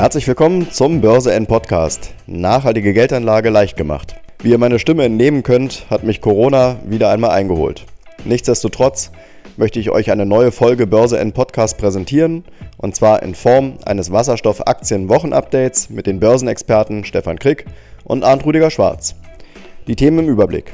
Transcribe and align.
Herzlich 0.00 0.26
willkommen 0.26 0.70
zum 0.70 1.02
Börse 1.02 1.34
N 1.34 1.46
Podcast. 1.46 2.14
Nachhaltige 2.26 2.94
Geldanlage 2.94 3.50
leicht 3.50 3.76
gemacht. 3.76 4.14
Wie 4.42 4.48
ihr 4.48 4.56
meine 4.56 4.78
Stimme 4.78 5.04
entnehmen 5.04 5.42
könnt, 5.42 5.90
hat 5.90 6.04
mich 6.04 6.22
Corona 6.22 6.78
wieder 6.86 7.10
einmal 7.10 7.32
eingeholt. 7.32 7.84
Nichtsdestotrotz 8.24 9.10
möchte 9.58 9.78
ich 9.78 9.90
euch 9.90 10.10
eine 10.10 10.24
neue 10.24 10.52
Folge 10.52 10.86
Börse 10.86 11.18
N 11.18 11.32
Podcast 11.32 11.76
präsentieren 11.76 12.44
und 12.78 12.96
zwar 12.96 13.22
in 13.22 13.34
Form 13.34 13.74
eines 13.84 14.10
Wasserstoff-Aktien-Wochen-Updates 14.10 15.90
mit 15.90 16.06
den 16.06 16.18
Börsenexperten 16.18 17.04
Stefan 17.04 17.38
Krick 17.38 17.66
und 18.04 18.24
Arndt 18.24 18.46
Rüdiger 18.46 18.70
Schwarz. 18.70 19.16
Die 19.86 19.96
Themen 19.96 20.20
im 20.20 20.28
Überblick. 20.30 20.72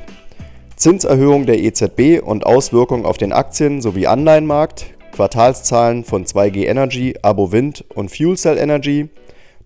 Zinserhöhung 0.77 1.47
der 1.47 1.59
EZB 1.59 2.23
und 2.23 2.47
Auswirkungen 2.47 3.05
auf 3.05 3.17
den 3.17 3.33
Aktien- 3.33 3.83
sowie 3.83 4.07
Anleihenmarkt, 4.07 4.87
Quartalszahlen 5.17 6.05
von 6.05 6.27
2G 6.27 6.67
Energy, 6.67 7.15
Abo 7.23 7.51
Wind 7.51 7.87
und 7.95 8.11
Fuel 8.11 8.37
Cell 8.37 8.59
Energy, 8.59 9.09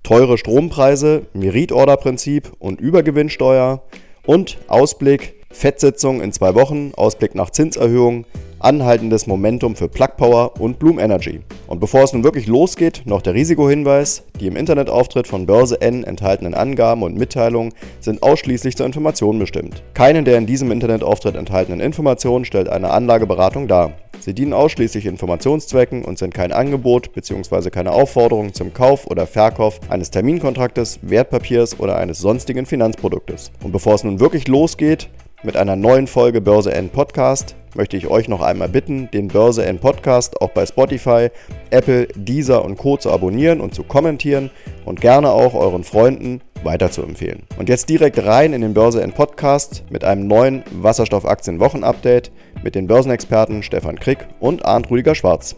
teure 0.05 0.39
Strompreise, 0.39 1.27
Meritorderprinzip 1.33 2.53
und 2.61 2.81
Übergewinnsteuer 2.81 3.83
und 4.25 4.59
Ausblick, 4.69 5.35
Fettsitzung 5.51 6.21
in 6.21 6.31
zwei 6.33 6.55
Wochen, 6.55 6.93
Ausblick 6.95 7.35
nach 7.35 7.51
Zinserhöhung, 7.51 8.27
anhaltendes 8.61 9.27
Momentum 9.27 9.75
für 9.75 9.89
Plug 9.89 10.17
Power 10.17 10.61
und 10.61 10.79
Bloom 10.79 10.99
Energy. 10.99 11.41
Und 11.67 11.81
bevor 11.81 12.03
es 12.03 12.13
nun 12.13 12.25
wirklich 12.25 12.47
losgeht, 12.47 13.03
noch 13.05 13.23
der 13.23 13.35
Risikohinweis. 13.35 14.23
Die 14.39 14.47
im 14.47 14.57
Internetauftritt 14.57 15.27
von 15.27 15.47
Börse 15.47 15.81
N 15.81 16.05
enthaltenen 16.05 16.55
Angaben 16.55 17.03
und 17.03 17.17
Mitteilungen 17.17 17.73
sind 18.01 18.23
ausschließlich 18.23 18.77
zur 18.77 18.87
Information 18.87 19.39
bestimmt. 19.39 19.83
Keine 19.95 20.23
der 20.23 20.39
in 20.39 20.47
diesem 20.47 20.71
Internetauftritt 20.71 21.37
enthaltenen 21.37 21.81
Informationen 21.81 22.45
stellt 22.45 22.69
eine 22.69 22.91
Anlageberatung 22.91 23.69
dar. 23.69 23.93
Sie 24.21 24.35
dienen 24.35 24.53
ausschließlich 24.53 25.07
Informationszwecken 25.07 26.05
und 26.05 26.19
sind 26.19 26.35
kein 26.35 26.53
Angebot 26.53 27.13
bzw. 27.15 27.71
keine 27.71 27.93
Aufforderung 27.93 28.53
zum 28.53 28.75
Kauf 28.75 29.07
oder 29.07 29.27
Verkauf 29.27 29.81
eines 29.89 30.11
Terminkontraktes, 30.11 30.99
Wertpapiers 31.03 31.81
oder 31.81 31.97
eines 31.97 32.19
sonstigen 32.19 32.67
Finanzproduktes. 32.67 33.51
Und 33.63 33.73
bevor 33.73 33.95
es 33.95 34.05
nun 34.05 34.21
wirklich 34.21 34.47
losgeht, 34.47 35.09
mit 35.43 35.57
einer 35.57 35.75
neuen 35.75 36.07
Folge 36.07 36.41
Börse 36.41 36.73
N 36.75 36.91
Podcast 36.91 37.57
möchte 37.75 37.97
ich 37.97 38.09
euch 38.09 38.29
noch 38.29 38.43
einmal 38.43 38.69
bitten, 38.69 39.11
den 39.11 39.29
Börse 39.29 39.65
N 39.65 39.79
Podcast 39.79 40.41
auch 40.43 40.51
bei 40.51 40.67
Spotify, 40.67 41.29
Apple, 41.71 42.09
Deezer 42.15 42.63
und 42.65 42.77
Co. 42.77 42.99
zu 42.99 43.11
abonnieren 43.11 43.61
und 43.61 43.75
zu 43.75 43.83
kommentieren 43.83 44.51
und 44.85 45.01
gerne 45.01 45.31
auch 45.31 45.55
euren 45.55 45.85
Freunden 45.85 46.43
weiterzuempfehlen. 46.63 47.45
Und 47.59 47.71
jetzt 47.71 47.89
direkt 47.89 48.23
rein 48.23 48.53
in 48.53 48.61
den 48.61 48.75
Börse 48.75 49.03
N 49.03 49.13
Podcast 49.13 49.85
mit 49.89 50.05
einem 50.05 50.27
neuen 50.27 50.63
Wasserstoffaktien-Wochen-Update 50.73 52.33
mit 52.63 52.75
den 52.75 52.87
Börsenexperten 52.87 53.63
Stefan 53.63 53.99
Krick 53.99 54.29
und 54.41 54.67
Arndt 54.67 54.91
Rüdiger 54.91 55.15
Schwarz. 55.15 55.57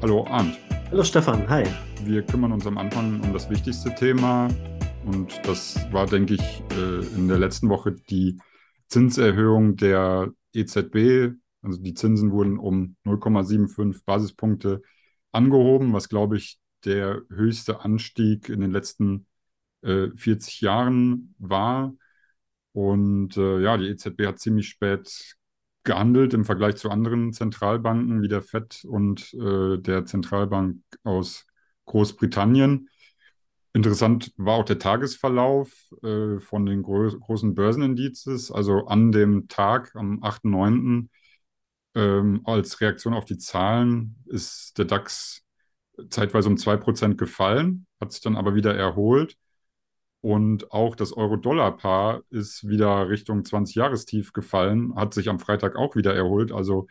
Hallo 0.00 0.24
Arndt. 0.30 0.58
Hallo 0.92 1.02
Stefan, 1.02 1.48
hi. 1.48 1.64
Wir 2.04 2.22
kümmern 2.22 2.52
uns 2.52 2.66
am 2.66 2.78
Anfang 2.78 3.20
um 3.24 3.32
das 3.32 3.48
wichtigste 3.48 3.94
Thema, 3.94 4.48
und 5.04 5.40
das 5.46 5.76
war, 5.92 6.06
denke 6.06 6.34
ich, 6.34 6.62
äh, 6.72 7.04
in 7.16 7.28
der 7.28 7.38
letzten 7.38 7.68
Woche 7.68 7.92
die 7.92 8.38
Zinserhöhung 8.88 9.76
der 9.76 10.32
EZB. 10.54 11.34
Also 11.62 11.80
die 11.80 11.94
Zinsen 11.94 12.30
wurden 12.32 12.58
um 12.58 12.96
0,75 13.04 14.04
Basispunkte 14.04 14.82
angehoben, 15.32 15.92
was, 15.92 16.08
glaube 16.08 16.36
ich, 16.36 16.58
der 16.84 17.22
höchste 17.30 17.80
Anstieg 17.80 18.48
in 18.48 18.60
den 18.60 18.72
letzten 18.72 19.26
40 19.82 20.62
äh, 20.62 20.64
Jahren 20.64 21.34
war. 21.38 21.94
Und 22.72 23.36
äh, 23.36 23.60
ja, 23.60 23.76
die 23.76 23.88
EZB 23.88 24.26
hat 24.26 24.38
ziemlich 24.38 24.68
spät 24.68 25.36
gehandelt 25.84 26.32
im 26.34 26.44
Vergleich 26.44 26.76
zu 26.76 26.90
anderen 26.90 27.32
Zentralbanken 27.32 28.22
wie 28.22 28.28
der 28.28 28.40
FED 28.40 28.84
und 28.84 29.32
der 29.32 30.04
Zentralbank 30.06 30.80
aus 31.02 31.44
Großbritannien. 31.86 32.88
Interessant 33.74 34.32
war 34.36 34.56
auch 34.56 34.64
der 34.64 34.78
Tagesverlauf 34.78 35.72
äh, 36.02 36.38
von 36.40 36.66
den 36.66 36.82
gro 36.82 37.08
großen 37.08 37.54
Börsenindizes. 37.54 38.50
Also 38.50 38.86
an 38.86 39.12
dem 39.12 39.48
Tag, 39.48 39.94
am 39.96 40.22
8.9., 40.22 41.08
ähm, 41.94 42.42
als 42.44 42.80
Reaktion 42.80 43.14
auf 43.14 43.24
die 43.24 43.38
Zahlen 43.38 44.16
ist 44.26 44.78
der 44.78 44.86
DAX 44.86 45.42
zeitweise 46.10 46.48
um 46.48 46.56
2% 46.56 47.18
gefallen, 47.18 47.86
hat 48.00 48.12
sich 48.12 48.22
dann 48.22 48.36
aber 48.36 48.54
wieder 48.54 48.74
erholt. 48.74 49.36
Und 50.20 50.70
auch 50.72 50.94
das 50.94 51.12
Euro-Dollar-Paar 51.12 52.22
ist 52.30 52.68
wieder 52.68 53.08
Richtung 53.08 53.44
20-Jahrestief 53.44 54.32
gefallen, 54.32 54.94
hat 54.94 55.14
sich 55.14 55.28
am 55.28 55.40
Freitag 55.40 55.76
auch 55.76 55.96
wieder 55.96 56.14
erholt. 56.14 56.52
Also 56.52 56.86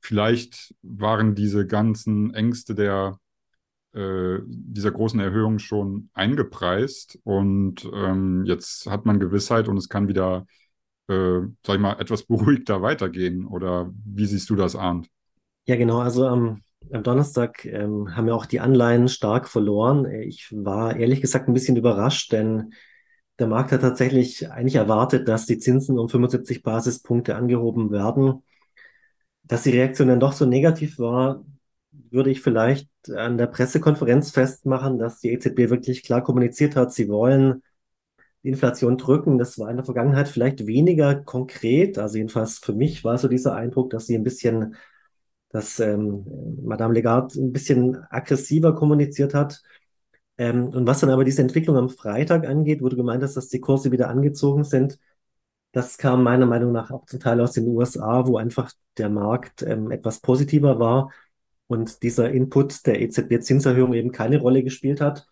vielleicht 0.00 0.74
waren 0.82 1.34
diese 1.34 1.66
ganzen 1.66 2.34
Ängste 2.34 2.74
der 2.74 3.18
äh, 3.94 4.40
dieser 4.46 4.90
großen 4.90 5.20
Erhöhung 5.20 5.58
schon 5.58 6.10
eingepreist 6.14 7.18
und 7.22 7.88
ähm, 7.94 8.44
jetzt 8.44 8.86
hat 8.90 9.06
man 9.06 9.20
Gewissheit 9.20 9.68
und 9.68 9.76
es 9.76 9.88
kann 9.88 10.08
wieder, 10.08 10.46
äh, 11.08 11.40
sag 11.64 11.76
ich 11.76 11.80
mal, 11.80 12.00
etwas 12.00 12.22
beruhigter 12.26 12.82
weitergehen. 12.82 13.46
Oder 13.46 13.92
wie 14.04 14.26
siehst 14.26 14.50
du 14.50 14.56
das, 14.56 14.74
Arndt? 14.74 15.08
Ja, 15.66 15.76
genau. 15.76 16.00
Also 16.00 16.26
am, 16.26 16.62
am 16.92 17.02
Donnerstag 17.02 17.64
ähm, 17.64 18.16
haben 18.16 18.28
ja 18.28 18.34
auch 18.34 18.46
die 18.46 18.60
Anleihen 18.60 19.08
stark 19.08 19.48
verloren. 19.48 20.06
Ich 20.06 20.48
war 20.52 20.96
ehrlich 20.96 21.20
gesagt 21.20 21.48
ein 21.48 21.54
bisschen 21.54 21.76
überrascht, 21.76 22.32
denn 22.32 22.74
der 23.38 23.46
Markt 23.46 23.72
hat 23.72 23.80
tatsächlich 23.80 24.50
eigentlich 24.50 24.76
erwartet, 24.76 25.28
dass 25.28 25.46
die 25.46 25.58
Zinsen 25.58 25.98
um 25.98 26.08
75 26.08 26.62
Basispunkte 26.62 27.36
angehoben 27.36 27.90
werden. 27.90 28.42
Dass 29.44 29.62
die 29.62 29.70
Reaktion 29.70 30.08
dann 30.08 30.20
doch 30.20 30.32
so 30.32 30.46
negativ 30.46 30.98
war, 30.98 31.44
würde 32.10 32.30
ich 32.30 32.40
vielleicht 32.40 32.88
an 33.10 33.38
der 33.38 33.46
Pressekonferenz 33.46 34.30
festmachen, 34.30 34.98
dass 34.98 35.20
die 35.20 35.32
EZB 35.32 35.70
wirklich 35.70 36.02
klar 36.02 36.22
kommuniziert 36.22 36.76
hat, 36.76 36.92
sie 36.92 37.08
wollen 37.08 37.62
die 38.42 38.50
Inflation 38.50 38.98
drücken. 38.98 39.38
Das 39.38 39.58
war 39.58 39.70
in 39.70 39.76
der 39.76 39.84
Vergangenheit 39.84 40.28
vielleicht 40.28 40.66
weniger 40.66 41.14
konkret. 41.16 41.98
Also 41.98 42.18
jedenfalls 42.18 42.58
für 42.58 42.74
mich 42.74 43.02
war 43.04 43.18
so 43.18 43.28
dieser 43.28 43.54
Eindruck, 43.56 43.90
dass 43.90 44.06
sie 44.06 44.14
ein 44.16 44.22
bisschen, 44.22 44.76
dass 45.50 45.80
ähm, 45.80 46.26
Madame 46.62 46.94
Lagarde 46.94 47.40
ein 47.40 47.52
bisschen 47.52 47.96
aggressiver 48.10 48.74
kommuniziert 48.74 49.34
hat. 49.34 49.62
Ähm, 50.38 50.68
und 50.68 50.86
was 50.86 51.00
dann 51.00 51.10
aber 51.10 51.24
diese 51.24 51.42
Entwicklung 51.42 51.76
am 51.76 51.88
Freitag 51.90 52.46
angeht, 52.46 52.80
du 52.80 52.88
gemeint 52.88 53.22
hast, 53.22 53.36
dass 53.36 53.48
die 53.48 53.60
Kurse 53.60 53.92
wieder 53.92 54.08
angezogen 54.08 54.64
sind, 54.64 54.98
das 55.72 55.98
kam 55.98 56.22
meiner 56.22 56.46
Meinung 56.46 56.72
nach 56.72 56.90
auch 56.90 57.06
zum 57.06 57.20
Teil 57.20 57.40
aus 57.40 57.52
den 57.52 57.66
USA, 57.68 58.26
wo 58.26 58.36
einfach 58.36 58.72
der 58.98 59.08
Markt 59.10 59.62
ähm, 59.62 59.90
etwas 59.90 60.20
positiver 60.20 60.78
war 60.78 61.10
und 61.74 62.02
dieser 62.02 62.30
Input 62.30 62.86
der 62.86 63.00
EZB-Zinserhöhung 63.02 63.92
eben 63.94 64.12
keine 64.12 64.38
Rolle 64.40 64.62
gespielt 64.62 65.00
hat. 65.00 65.26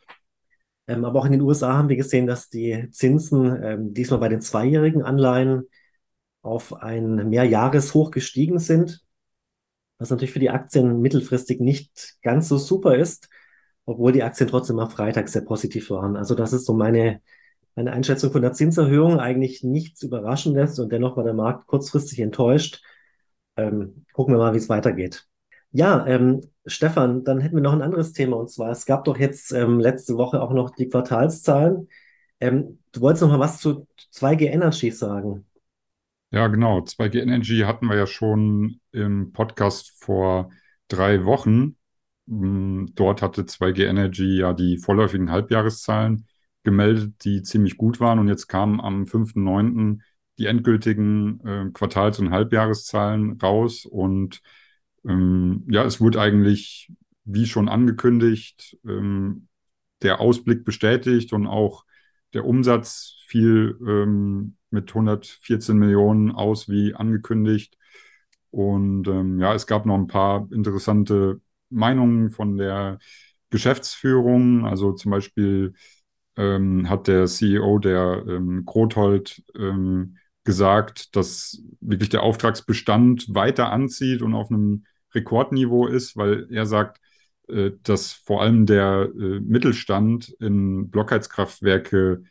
Ähm, 0.89 1.05
aber 1.05 1.21
auch 1.21 1.25
in 1.25 1.33
den 1.33 1.41
USA 1.41 1.75
haben 1.75 1.89
wir 1.89 1.97
gesehen, 1.97 2.27
dass 2.27 2.51
die 2.51 2.89
Zinsen 2.91 3.63
ähm, 3.63 3.95
diesmal 3.95 4.21
bei 4.21 4.29
den 4.29 4.41
zweijährigen 4.41 5.03
Anleihen 5.03 5.65
auf 6.43 6.75
ein 6.75 7.29
Mehrjahreshoch 7.29 8.11
gestiegen 8.11 8.59
sind, 8.59 9.03
was 9.99 10.11
natürlich 10.11 10.33
für 10.33 10.41
die 10.41 10.51
Aktien 10.51 11.01
mittelfristig 11.01 11.61
nicht 11.61 12.17
ganz 12.23 12.49
so 12.49 12.59
super 12.59 12.97
ist, 12.97 13.29
obwohl 13.87 14.13
die 14.13 14.25
Aktien 14.25 14.49
trotzdem 14.49 14.79
am 14.81 14.91
Freitag 14.91 15.29
sehr 15.29 15.43
positiv 15.43 15.91
waren. 15.91 16.17
Also 16.17 16.35
das 16.35 16.53
ist 16.53 16.67
so 16.67 16.75
meine, 16.75 17.23
meine 17.77 17.93
Einschätzung 17.93 18.33
von 18.33 18.43
der 18.43 18.53
Zinserhöhung. 18.53 19.21
Eigentlich 19.21 19.63
nichts 19.63 20.03
Überraschendes 20.03 20.79
und 20.81 20.93
dennoch 20.93 21.17
war 21.17 21.25
der 21.25 21.35
Markt 21.35 21.69
kurzfristig 21.69 22.19
enttäuscht. 22.21 22.83
Ähm, 23.57 24.07
gucken 24.13 24.35
wir 24.35 24.39
mal, 24.39 24.55
wie 24.55 24.59
es 24.59 24.69
weitergeht. 24.69 25.29
Ja, 25.73 26.07
ähm, 26.07 26.43
Stefan, 26.67 27.25
dann 27.25 27.41
hätten 27.41 27.57
wir 27.57 27.63
noch 27.63 27.73
ein 27.73 27.83
anderes 27.83 28.13
Thema 28.13 28.37
und 28.37 28.51
zwar, 28.51 28.71
es 28.71 28.85
gab 28.85 29.05
doch 29.05 29.19
jetzt 29.19 29.53
ähm, 29.53 29.81
letzte 29.81 30.17
Woche 30.17 30.41
auch 30.41 30.53
noch 30.53 30.71
die 30.71 30.89
Quartalszahlen. 30.89 31.89
Ähm, 32.41 32.79
du 32.93 33.01
wolltest 33.01 33.23
noch 33.23 33.31
mal 33.31 33.41
was 33.41 33.59
zu 33.59 33.87
2G 34.11 34.47
Energy 34.47 34.91
sagen. 34.91 35.47
Ja, 36.31 36.49
genau. 36.49 36.81
2G 36.81 37.21
Energy 37.21 37.61
hatten 37.61 37.87
wir 37.87 37.97
ja 37.97 38.07
schon 38.07 38.81
im 38.93 39.33
Podcast 39.33 39.93
vor 40.03 40.51
drei 40.89 41.25
Wochen. 41.25 41.77
Hm, 42.29 42.93
dort 42.95 43.23
hatte 43.23 43.47
2G 43.47 43.87
Energy 43.87 44.39
ja 44.39 44.53
die 44.53 44.79
vorläufigen 44.79 45.31
Halbjahreszahlen 45.31 46.27
gemeldet, 46.65 47.25
die 47.25 47.43
ziemlich 47.43 47.77
gut 47.77 48.01
waren. 48.01 48.19
Und 48.19 48.29
jetzt 48.29 48.47
kam 48.47 48.81
am 48.81 49.07
5.9. 49.07 50.03
die 50.39 50.47
endgültigen 50.47 51.41
äh, 51.47 51.71
Quartals- 51.73 52.19
und 52.19 52.31
Halbjahreszahlen 52.31 53.39
raus 53.41 53.87
und 53.87 54.43
ähm, 55.07 55.65
ja, 55.69 55.85
es 55.85 56.01
wurde 56.01 56.21
eigentlich, 56.21 56.93
wie 57.25 57.47
schon 57.47 57.69
angekündigt, 57.69 58.79
ähm, 58.87 59.49
der 60.03 60.21
Ausblick 60.21 60.65
bestätigt 60.65 61.33
und 61.33 61.47
auch 61.47 61.85
der 62.35 62.45
Umsatz 62.45 63.17
fiel 63.27 63.79
ähm, 63.87 64.57
mit 64.71 64.89
114 64.91 65.77
Millionen 65.77 66.33
aus, 66.33 66.69
wie 66.69 66.95
angekündigt. 66.95 67.77
Und 68.51 69.07
ähm, 69.09 69.39
ja, 69.39 69.55
es 69.55 69.67
gab 69.67 69.87
noch 69.87 69.97
ein 69.97 70.07
paar 70.07 70.49
interessante 70.53 71.41
Meinungen 71.71 72.31
von 72.31 72.57
der 72.57 72.99
Geschäftsführung. 73.51 74.67
Also 74.67 74.93
zum 74.93 75.11
Beispiel 75.11 75.75
ähm, 76.37 76.89
hat 76.89 77.09
der 77.09 77.27
CEO 77.27 77.79
der 77.79 78.25
ähm, 78.27 78.65
Grothold 78.65 79.43
ähm, 79.57 80.17
gesagt, 80.45 81.15
dass 81.17 81.63
wirklich 81.81 82.09
der 82.09 82.23
Auftragsbestand 82.23 83.35
weiter 83.35 83.71
anzieht 83.71 84.23
und 84.23 84.35
auf 84.35 84.51
einem 84.51 84.85
Rekordniveau 85.15 85.87
ist, 85.87 86.17
weil 86.17 86.47
er 86.51 86.67
sagt, 86.67 87.01
äh, 87.49 87.73
dass 87.83 88.13
vor 88.13 88.43
allem 88.43 88.67
der 88.67 89.11
äh, 89.15 89.41
Mittelstand 89.41 90.31
in 90.41 90.91
Blockheizkraftwerke 90.91 92.23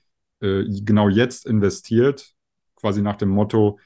äh, 0.41 0.63
genau 0.83 1.09
jetzt 1.09 1.45
investiert, 1.45 2.33
quasi 2.75 3.01
nach 3.01 3.17
dem 3.17 3.29
Motto, 3.29 3.79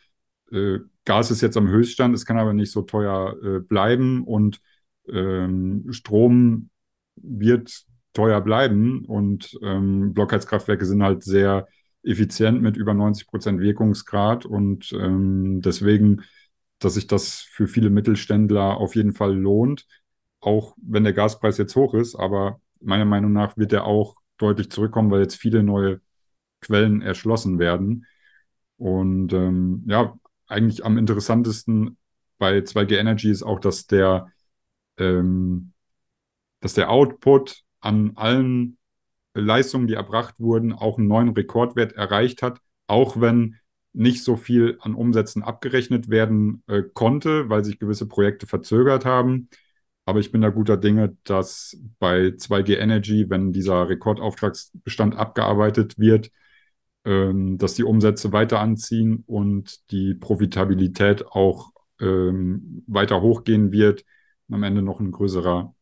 Gas 1.06 1.31
ist 1.31 1.42
jetzt 1.42 1.57
am 1.57 1.68
Höchststand, 1.68 2.13
es 2.13 2.24
kann 2.24 2.38
aber 2.38 2.53
nicht 2.53 2.71
so 2.71 2.83
teuer 2.83 3.62
bleiben 3.68 4.24
und 4.24 4.62
ähm, 5.09 5.88
Strom 5.89 6.69
wird 7.15 7.86
teuer 8.13 8.42
bleiben 8.42 9.03
und 9.06 9.57
ähm, 9.63 10.13
Blockheizkraftwerke 10.13 10.86
sind 10.86 11.01
halt 11.01 11.24
sehr 11.24 11.68
effizient 12.03 12.62
mit 12.62 12.77
über 12.77 12.94
90 12.94 13.27
Prozent 13.27 13.59
Wirkungsgrad 13.59 14.45
und 14.45 14.94
ähm, 14.94 15.62
deswegen, 15.62 16.24
dass 16.80 16.95
sich 16.95 17.07
das 17.07 17.39
für 17.39 17.68
viele 17.68 17.89
Mittelständler 17.89 18.77
auf 18.77 18.95
jeden 18.95 19.13
Fall 19.13 19.36
lohnt, 19.36 19.88
auch 20.39 20.75
wenn 20.81 21.04
der 21.04 21.13
Gaspreis 21.13 21.57
jetzt 21.57 21.75
hoch 21.75 21.94
ist, 21.94 22.16
aber 22.16 22.60
meiner 22.81 23.06
Meinung 23.06 23.33
nach 23.33 23.57
wird 23.57 23.74
er 23.74 23.86
auch 23.86 24.16
deutlich 24.38 24.69
zurückkommen, 24.69 25.12
weil 25.12 25.22
jetzt 25.22 25.36
viele 25.36 25.63
neue 25.63 26.01
Quellen 26.62 27.01
erschlossen 27.01 27.60
werden. 27.60 28.06
Und 28.77 29.33
ähm, 29.33 29.83
ja, 29.88 30.18
eigentlich 30.48 30.86
am 30.86 30.98
interessantesten 30.98 31.98
bei 32.38 32.62
2G 32.62 32.98
Energy 32.98 33.30
ist 33.30 33.44
auch, 33.44 33.60
dass 33.60 33.88
der, 33.88 34.31
ähm, 34.98 35.71
dass 36.60 36.74
der 36.74 36.89
Output 36.89 37.63
an 37.80 38.12
allen 38.16 38.78
Leistungen, 39.33 39.88
die 39.88 39.94
erbracht 39.94 40.36
wurden, 40.38 40.74
auch 40.74 40.98
einen 40.98 41.07
neuen 41.07 41.30
Rekordwert 41.30 41.94
erreicht 41.94 42.42
hat, 42.42 42.60
auch 42.88 43.19
wenn 43.19 43.60
nicht 43.95 44.24
so 44.24 44.36
viel 44.36 44.77
an 44.81 44.94
Umsätzen 44.94 45.44
abgerechnet 45.44 46.09
werden 46.09 46.63
äh, 46.68 46.83
konnte, 46.94 47.50
weil 47.50 47.63
sich 47.63 47.80
gewisse 47.80 48.07
Projekte 48.07 48.47
verzögert 48.47 49.06
haben. 49.06 49.50
Aber 50.06 50.19
ich 50.19 50.31
bin 50.31 50.42
da 50.42 50.50
guter 50.50 50.77
Dinge, 50.77 51.18
dass 51.24 51.77
bei 52.00 52.33
2G 52.38 52.75
Energy, 52.75 53.30
wenn 53.30 53.53
dieser 53.53 53.89
Rekordauftragsbestand 53.89 55.15
abgearbeitet 55.15 55.97
wird, 55.97 56.31
ähm, 57.06 57.57
dass 57.57 57.74
die 57.75 57.83
Umsätze 57.83 58.31
weiter 58.31 58.59
anziehen 58.59 59.24
und 59.25 59.92
die 59.92 60.13
Profitabilität 60.13 61.25
auch 61.27 61.71
ähm, 62.00 62.83
weiter 62.88 63.21
hochgehen 63.21 63.71
wird 63.71 64.06
und 64.47 64.56
am 64.56 64.63
Ende 64.63 64.81
noch 64.81 65.00
ein 65.00 65.12
größerer 65.12 65.74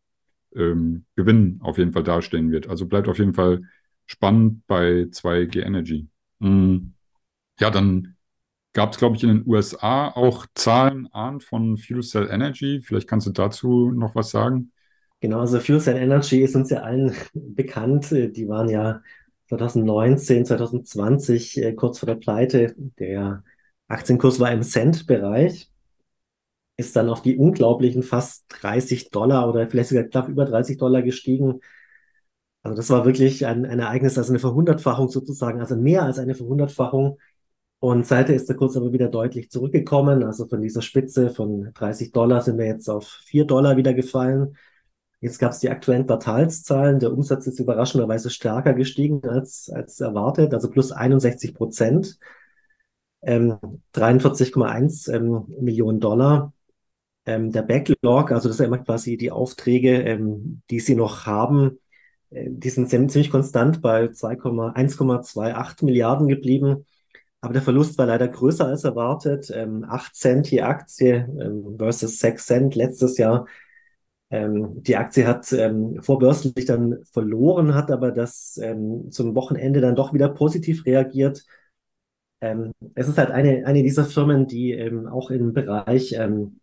ähm, 0.55 1.05
Gewinn 1.15 1.59
auf 1.61 1.77
jeden 1.77 1.93
Fall 1.93 2.03
dastehen 2.03 2.51
wird. 2.51 2.67
Also 2.67 2.85
bleibt 2.85 3.07
auf 3.07 3.17
jeden 3.19 3.33
Fall 3.33 3.63
spannend 4.05 4.65
bei 4.67 5.07
2G 5.11 5.61
Energy. 5.61 6.07
Mhm. 6.39 6.93
Ja, 7.59 7.69
dann 7.69 8.15
gab 8.73 8.91
es, 8.91 8.97
glaube 8.97 9.15
ich, 9.15 9.23
in 9.23 9.29
den 9.29 9.43
USA 9.47 10.09
auch 10.09 10.45
Zahlen 10.55 11.07
an 11.11 11.39
von 11.39 11.77
Fuel 11.77 12.01
Cell 12.01 12.29
Energy. 12.29 12.81
Vielleicht 12.81 13.07
kannst 13.07 13.27
du 13.27 13.31
dazu 13.31 13.91
noch 13.91 14.15
was 14.15 14.31
sagen. 14.31 14.71
Genau, 15.21 15.39
also 15.39 15.59
Fuel 15.59 15.79
Cell 15.79 15.97
Energy 15.97 16.41
ist 16.41 16.55
uns 16.55 16.69
ja 16.69 16.81
allen 16.81 17.13
bekannt. 17.33 18.11
Die 18.11 18.47
waren 18.47 18.69
ja 18.69 19.01
2019, 19.49 20.45
2020 20.45 21.57
äh, 21.57 21.73
kurz 21.73 21.99
vor 21.99 22.07
der 22.07 22.15
Pleite. 22.15 22.75
Der 22.99 23.43
Aktienkurs 23.87 24.39
war 24.39 24.51
im 24.51 24.63
Cent-Bereich, 24.63 25.69
ist 26.77 26.95
dann 26.95 27.09
auf 27.09 27.21
die 27.21 27.37
unglaublichen 27.37 28.03
fast 28.03 28.45
30 28.49 29.11
Dollar 29.11 29.47
oder 29.47 29.67
vielleicht 29.69 29.89
sogar 29.89 30.05
knapp 30.05 30.27
über 30.27 30.45
30 30.45 30.77
Dollar 30.77 31.03
gestiegen. 31.03 31.59
Also 32.63 32.75
das 32.77 32.89
war 32.89 33.05
wirklich 33.05 33.45
ein, 33.45 33.65
ein 33.65 33.79
Ereignis, 33.79 34.17
also 34.17 34.31
eine 34.31 34.39
Verhundertfachung 34.39 35.09
sozusagen, 35.09 35.59
also 35.59 35.75
mehr 35.75 36.03
als 36.03 36.17
eine 36.17 36.33
Verhundertfachung. 36.33 37.19
Und 37.83 38.07
seither 38.07 38.33
ist 38.33 38.47
der 38.47 38.55
Kurs 38.55 38.77
aber 38.77 38.93
wieder 38.93 39.09
deutlich 39.09 39.51
zurückgekommen. 39.51 40.23
Also 40.23 40.47
von 40.47 40.61
dieser 40.61 40.81
Spitze 40.81 41.31
von 41.31 41.73
30 41.73 42.13
Dollar 42.13 42.39
sind 42.41 42.57
wir 42.57 42.65
jetzt 42.65 42.87
auf 42.87 43.05
4 43.25 43.43
Dollar 43.43 43.75
wieder 43.75 43.93
gefallen. 43.93 44.55
Jetzt 45.19 45.37
gab 45.37 45.51
es 45.51 45.59
die 45.59 45.69
aktuellen 45.69 46.07
Quartalszahlen. 46.07 46.99
Der 46.99 47.11
Umsatz 47.11 47.45
ist 47.45 47.59
überraschenderweise 47.59 48.29
stärker 48.29 48.71
gestiegen 48.71 49.27
als, 49.27 49.69
als 49.69 49.99
erwartet, 49.99 50.53
also 50.53 50.69
plus 50.69 50.93
61 50.93 51.53
Prozent. 51.53 52.19
Ähm, 53.21 53.57
43,1 53.93 55.13
ähm, 55.13 55.43
Millionen 55.59 55.99
Dollar. 55.99 56.53
Ähm, 57.25 57.51
der 57.51 57.63
Backlog, 57.63 58.31
also 58.31 58.47
das 58.47 58.61
ist 58.61 58.65
immer 58.65 58.77
quasi 58.77 59.17
die 59.17 59.31
Aufträge, 59.31 60.03
ähm, 60.03 60.61
die 60.69 60.79
sie 60.79 60.95
noch 60.95 61.25
haben, 61.25 61.79
äh, 62.29 62.47
die 62.49 62.69
sind 62.69 62.89
ziemlich 62.89 63.29
konstant 63.29 63.81
bei 63.81 64.05
1,28 64.05 65.83
Milliarden 65.83 66.29
geblieben. 66.29 66.85
Aber 67.43 67.51
der 67.51 67.61
Verlust 67.61 67.97
war 67.97 68.05
leider 68.05 68.29
größer 68.29 68.65
als 68.67 68.85
erwartet. 68.85 69.51
Ähm, 69.53 69.83
8 69.85 70.15
Cent 70.15 70.49
je 70.49 70.61
Aktie 70.61 71.27
ähm, 71.41 71.75
versus 71.77 72.19
6 72.19 72.45
Cent 72.45 72.75
letztes 72.75 73.17
Jahr. 73.17 73.47
Ähm, 74.29 74.81
die 74.81 74.95
Aktie 74.95 75.27
hat 75.27 75.51
ähm, 75.51 76.01
vorbörslich 76.01 76.65
dann 76.65 77.03
verloren, 77.11 77.75
hat 77.75 77.91
aber 77.91 78.11
das 78.11 78.57
ähm, 78.63 79.11
zum 79.11 79.35
Wochenende 79.35 79.81
dann 79.81 79.97
doch 79.97 80.13
wieder 80.13 80.29
positiv 80.29 80.85
reagiert. 80.85 81.43
Ähm, 82.39 82.71
es 82.95 83.09
ist 83.09 83.17
halt 83.17 83.31
eine, 83.31 83.65
eine 83.65 83.83
dieser 83.83 84.05
Firmen, 84.05 84.47
die 84.47 84.71
ähm, 84.71 85.07
auch 85.07 85.29
im 85.29 85.51
Bereich 85.51 86.13
ähm, 86.13 86.61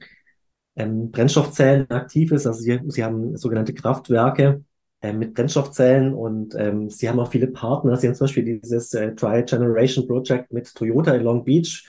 Brennstoffzellen 0.77 1.91
aktiv 1.91 2.33
ist. 2.33 2.47
Also 2.47 2.61
sie, 2.61 2.81
sie 2.89 3.05
haben 3.05 3.37
sogenannte 3.37 3.75
Kraftwerke 3.75 4.65
mit 5.03 5.33
Brennstoffzellen 5.33 6.13
und 6.13 6.53
sie 6.93 7.09
haben 7.09 7.21
auch 7.21 7.31
viele 7.31 7.47
Partner. 7.47 7.97
Sie 7.97 8.07
haben 8.07 8.15
zum 8.15 8.27
Beispiel 8.27 8.61
dieses 8.61 8.93
äh, 8.93 9.15
Tri-Generation 9.15 10.07
Project 10.07 10.53
mit 10.53 10.75
Toyota 10.75 11.15
in 11.15 11.23
Long 11.23 11.43
Beach, 11.43 11.89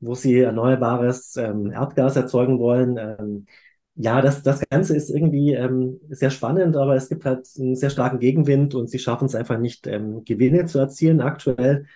wo 0.00 0.14
sie 0.14 0.40
erneuerbares 0.40 1.36
Erdgas 1.36 2.16
erzeugen 2.16 2.58
wollen 2.58 3.46
ja, 4.02 4.22
das, 4.22 4.42
das 4.42 4.62
Ganze 4.70 4.96
ist 4.96 5.10
irgendwie 5.10 5.52
ähm, 5.52 6.00
sehr 6.08 6.30
spannend, 6.30 6.76
aber 6.76 6.94
es 6.94 7.08
gibt 7.08 7.24
halt 7.24 7.46
einen 7.58 7.76
sehr 7.76 7.90
starken 7.90 8.18
Gegenwind 8.18 8.74
und 8.74 8.88
sie 8.88 8.98
schaffen 8.98 9.26
es 9.26 9.34
einfach 9.34 9.58
nicht, 9.58 9.86
ähm, 9.86 10.24
Gewinne 10.24 10.64
zu 10.66 10.78
erzielen 10.78 11.20
aktuell. 11.20 11.86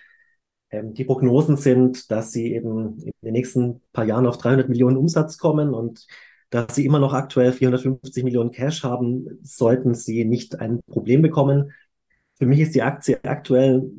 Ähm, 0.71 0.93
die 0.93 1.05
Prognosen 1.05 1.57
sind, 1.57 2.11
dass 2.11 2.33
sie 2.33 2.53
eben 2.55 2.99
in 2.99 3.13
den 3.23 3.33
nächsten 3.33 3.81
paar 3.93 4.05
Jahren 4.05 4.27
auf 4.27 4.39
300 4.39 4.69
Millionen 4.69 4.99
Umsatz 4.99 5.39
kommen 5.39 5.73
und 5.73 6.07
dass 6.55 6.77
sie 6.77 6.87
immer 6.87 7.01
noch 7.01 7.13
aktuell 7.15 7.53
450 7.53 8.23
Millionen 8.23 8.53
Cash 8.53 8.85
haben, 8.85 9.41
sollten 9.43 9.95
sie 9.95 10.25
nicht 10.25 10.61
ein 10.61 10.81
Problem 10.89 11.21
bekommen. 11.21 11.73
Für 12.39 12.47
mich 12.47 12.61
ist 12.61 12.75
die 12.77 12.83
Aktie 12.83 13.19
aktuell 13.25 13.91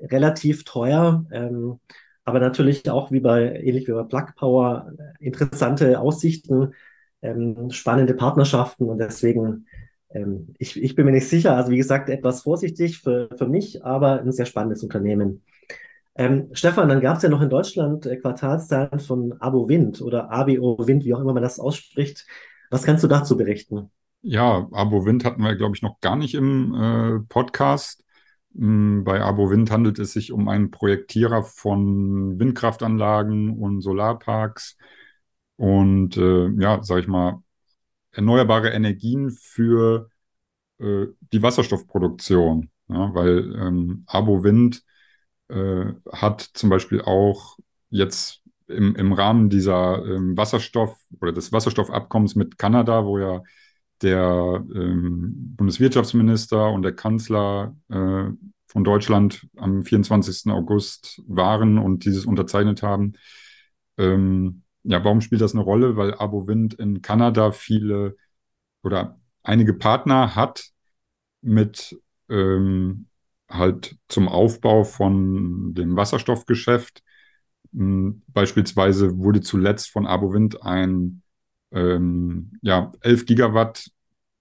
relativ 0.00 0.64
teuer, 0.64 1.24
ähm, 1.32 1.80
aber 2.24 2.38
natürlich 2.38 2.88
auch 2.90 3.10
wie 3.10 3.20
bei, 3.20 3.56
ähnlich 3.60 3.88
wie 3.88 3.92
bei 3.92 4.04
Plug 4.04 4.26
Power, 4.36 4.92
interessante 5.18 5.98
Aussichten 6.00 6.74
ähm, 7.22 7.70
spannende 7.70 8.14
Partnerschaften 8.14 8.88
und 8.88 8.98
deswegen, 8.98 9.66
ähm, 10.10 10.54
ich, 10.58 10.80
ich 10.80 10.94
bin 10.94 11.06
mir 11.06 11.12
nicht 11.12 11.28
sicher, 11.28 11.56
also 11.56 11.72
wie 11.72 11.76
gesagt, 11.76 12.08
etwas 12.08 12.42
vorsichtig 12.42 13.00
für, 13.00 13.28
für 13.36 13.48
mich, 13.48 13.84
aber 13.84 14.20
ein 14.20 14.30
sehr 14.32 14.46
spannendes 14.46 14.84
Unternehmen. 14.84 15.42
Ähm, 16.18 16.48
Stefan, 16.52 16.88
dann 16.88 17.00
gab 17.00 17.18
es 17.18 17.22
ja 17.22 17.28
noch 17.28 17.42
in 17.42 17.50
Deutschland 17.50 18.06
äh, 18.06 18.16
Quartalszahlen 18.16 19.00
von 19.00 19.34
Abo 19.40 19.68
Wind 19.68 20.00
oder 20.00 20.30
ABO 20.30 20.86
Wind, 20.86 21.04
wie 21.04 21.12
auch 21.12 21.20
immer 21.20 21.34
man 21.34 21.42
das 21.42 21.60
ausspricht. 21.60 22.26
Was 22.70 22.84
kannst 22.84 23.04
du 23.04 23.08
dazu 23.08 23.36
berichten? 23.36 23.90
Ja, 24.22 24.66
Abo 24.72 25.04
Wind 25.04 25.24
hatten 25.24 25.42
wir, 25.42 25.54
glaube 25.56 25.76
ich, 25.76 25.82
noch 25.82 26.00
gar 26.00 26.16
nicht 26.16 26.34
im 26.34 26.74
äh, 26.74 27.20
Podcast. 27.28 28.02
Mm, 28.54 29.04
bei 29.04 29.20
Abo 29.20 29.50
Wind 29.50 29.70
handelt 29.70 29.98
es 29.98 30.14
sich 30.14 30.32
um 30.32 30.48
einen 30.48 30.70
Projektierer 30.70 31.42
von 31.42 32.40
Windkraftanlagen 32.40 33.56
und 33.58 33.82
Solarparks 33.82 34.78
und 35.56 36.16
äh, 36.16 36.48
ja, 36.58 36.82
sag 36.82 37.00
ich 37.00 37.08
mal, 37.08 37.42
erneuerbare 38.12 38.70
Energien 38.70 39.30
für 39.30 40.10
äh, 40.78 41.06
die 41.32 41.42
Wasserstoffproduktion. 41.42 42.70
Ja, 42.88 43.12
weil 43.14 43.54
ähm, 43.60 44.04
Abo 44.06 44.44
Wind 44.44 44.82
äh, 45.48 45.92
hat 46.12 46.40
zum 46.40 46.70
Beispiel 46.70 47.00
auch 47.02 47.56
jetzt 47.90 48.42
im, 48.68 48.96
im 48.96 49.12
Rahmen 49.12 49.48
dieser 49.48 50.04
ähm, 50.04 50.36
Wasserstoff 50.36 50.96
oder 51.20 51.32
des 51.32 51.52
Wasserstoffabkommens 51.52 52.34
mit 52.34 52.58
Kanada, 52.58 53.04
wo 53.04 53.18
ja 53.18 53.42
der 54.02 54.64
ähm, 54.74 55.54
Bundeswirtschaftsminister 55.56 56.70
und 56.70 56.82
der 56.82 56.94
Kanzler 56.94 57.76
äh, 57.88 58.24
von 58.66 58.84
Deutschland 58.84 59.46
am 59.56 59.84
24. 59.84 60.52
August 60.52 61.22
waren 61.26 61.78
und 61.78 62.04
dieses 62.04 62.26
unterzeichnet 62.26 62.82
haben. 62.82 63.14
Ähm, 63.96 64.62
ja, 64.82 65.02
warum 65.04 65.20
spielt 65.20 65.40
das 65.40 65.54
eine 65.54 65.62
Rolle? 65.62 65.96
Weil 65.96 66.14
Abo 66.14 66.46
Wind 66.46 66.74
in 66.74 67.00
Kanada 67.02 67.52
viele 67.52 68.16
oder 68.82 69.18
einige 69.42 69.72
Partner 69.74 70.34
hat 70.34 70.70
mit 71.40 71.98
ähm, 72.28 73.06
halt 73.48 73.96
zum 74.08 74.28
Aufbau 74.28 74.84
von 74.84 75.74
dem 75.74 75.96
Wasserstoffgeschäft. 75.96 77.02
Ähm, 77.74 78.22
beispielsweise 78.28 79.18
wurde 79.18 79.40
zuletzt 79.40 79.90
von 79.90 80.06
Abo 80.06 80.32
Wind 80.32 80.62
ein 80.62 81.22
ähm, 81.72 82.52
ja, 82.62 82.92
11 83.00 83.26
Gigawatt 83.26 83.90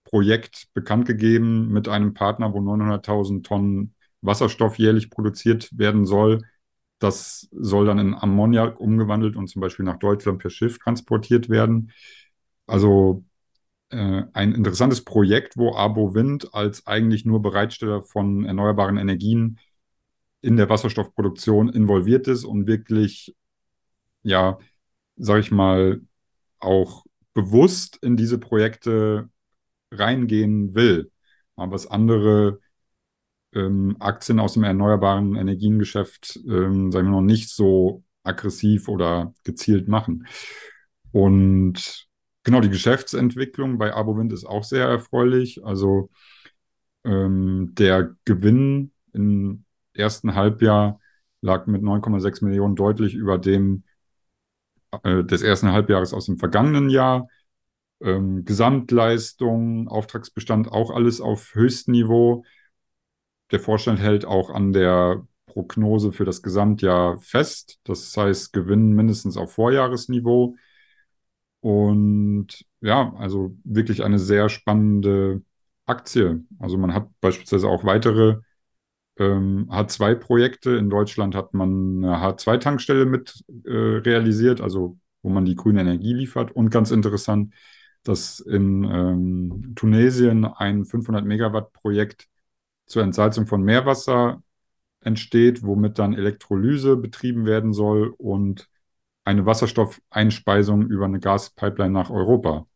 Projekt 0.03 0.67
bekannt 0.73 1.07
gegeben 1.07 1.69
mit 1.69 1.87
einem 1.87 2.13
Partner, 2.13 2.53
wo 2.53 2.61
900.000 2.61 3.45
Tonnen 3.45 3.95
Wasserstoff 4.21 4.77
jährlich 4.77 5.09
produziert 5.09 5.69
werden 5.77 6.05
soll. 6.05 6.43
Das 6.99 7.49
soll 7.51 7.85
dann 7.85 7.99
in 7.99 8.13
Ammoniak 8.13 8.79
umgewandelt 8.79 9.35
und 9.35 9.47
zum 9.47 9.61
Beispiel 9.61 9.85
nach 9.85 9.99
Deutschland 9.99 10.39
per 10.39 10.49
Schiff 10.49 10.79
transportiert 10.79 11.49
werden. 11.49 11.91
Also 12.67 13.25
äh, 13.89 14.23
ein 14.33 14.53
interessantes 14.53 15.03
Projekt, 15.03 15.57
wo 15.57 15.75
Abo 15.75 16.13
Wind 16.13 16.53
als 16.53 16.87
eigentlich 16.87 17.25
nur 17.25 17.41
Bereitsteller 17.41 18.01
von 18.03 18.45
erneuerbaren 18.45 18.97
Energien 18.97 19.59
in 20.41 20.57
der 20.57 20.69
Wasserstoffproduktion 20.69 21.69
involviert 21.69 22.27
ist 22.27 22.43
und 22.43 22.67
wirklich, 22.67 23.35
ja, 24.23 24.59
sag 25.15 25.39
ich 25.39 25.51
mal, 25.51 26.01
auch 26.59 27.05
bewusst 27.33 27.97
in 28.01 28.17
diese 28.17 28.37
Projekte 28.37 29.29
reingehen 29.91 30.75
will. 30.75 31.11
Was 31.55 31.87
andere 31.87 32.59
ähm, 33.53 33.95
Aktien 33.99 34.39
aus 34.39 34.53
dem 34.53 34.63
erneuerbaren 34.63 35.35
Energiengeschäft, 35.35 36.39
ähm, 36.47 36.91
sagen 36.91 37.07
wir 37.07 37.11
noch 37.11 37.21
nicht 37.21 37.49
so 37.49 38.03
aggressiv 38.23 38.87
oder 38.87 39.33
gezielt 39.43 39.87
machen. 39.87 40.27
Und 41.11 42.07
genau, 42.45 42.61
die 42.61 42.69
Geschäftsentwicklung 42.69 43.77
bei 43.77 43.93
Abowind 43.93 44.31
ist 44.31 44.45
auch 44.45 44.63
sehr 44.63 44.87
erfreulich. 44.87 45.65
Also 45.65 46.09
ähm, 47.03 47.73
der 47.75 48.15
Gewinn 48.23 48.93
im 49.11 49.65
ersten 49.93 50.35
Halbjahr 50.35 51.01
lag 51.41 51.67
mit 51.67 51.83
9,6 51.83 52.45
Millionen 52.45 52.75
deutlich 52.75 53.13
über 53.13 53.37
dem 53.37 53.83
äh, 55.03 55.23
des 55.23 55.41
ersten 55.41 55.71
Halbjahres 55.71 56.13
aus 56.13 56.25
dem 56.27 56.37
vergangenen 56.37 56.89
Jahr. 56.89 57.27
Ähm, 58.01 58.45
Gesamtleistung, 58.45 59.87
Auftragsbestand, 59.87 60.71
auch 60.71 60.91
alles 60.91 61.21
auf 61.21 61.53
höchstem 61.55 61.93
Niveau. 61.93 62.43
Der 63.51 63.59
Vorstand 63.59 63.99
hält 63.99 64.25
auch 64.25 64.49
an 64.49 64.73
der 64.73 65.25
Prognose 65.45 66.11
für 66.11 66.25
das 66.25 66.41
Gesamtjahr 66.41 67.19
fest. 67.19 67.79
Das 67.83 68.15
heißt, 68.15 68.53
Gewinn 68.53 68.93
mindestens 68.93 69.37
auf 69.37 69.53
Vorjahresniveau. 69.53 70.55
Und 71.65 72.63
ja, 72.81 73.11
also 73.17 73.57
wirklich 73.63 74.03
eine 74.03 74.19
sehr 74.19 74.49
spannende 74.49 75.41
Aktie. 75.87 76.43
Also 76.59 76.77
man 76.77 76.93
hat 76.93 77.09
beispielsweise 77.21 77.67
auch 77.67 77.83
weitere 77.83 78.41
ähm, 79.17 79.67
H2-Projekte. 79.71 80.77
In 80.77 80.91
Deutschland 80.91 81.33
hat 81.33 81.55
man 81.55 82.05
eine 82.05 82.17
H2-Tankstelle 82.21 83.07
mit 83.07 83.43
äh, 83.65 83.71
realisiert, 83.71 84.61
also 84.61 84.99
wo 85.23 85.29
man 85.29 85.45
die 85.45 85.55
grüne 85.55 85.81
Energie 85.81 86.13
liefert. 86.13 86.51
Und 86.51 86.69
ganz 86.69 86.91
interessant, 86.91 87.55
dass 88.03 88.39
in 88.41 88.83
ähm, 88.83 89.73
Tunesien 89.75 90.45
ein 90.45 90.85
500 90.85 91.25
Megawatt 91.25 91.73
Projekt 91.73 92.27
zur 92.85 93.01
Entsalzung 93.01 93.47
von 93.47 93.63
Meerwasser 93.63 94.43
entsteht, 95.01 95.63
womit 95.63 95.97
dann 95.97 96.13
Elektrolyse 96.13 96.95
betrieben 96.95 97.47
werden 97.47 97.73
soll 97.73 98.13
und 98.19 98.69
eine 99.25 99.45
Wasserstoffeinspeisung 99.45 100.87
über 100.87 101.05
eine 101.05 101.19
Gaspipeline 101.19 101.91
nach 101.91 102.09
Europa. 102.09 102.67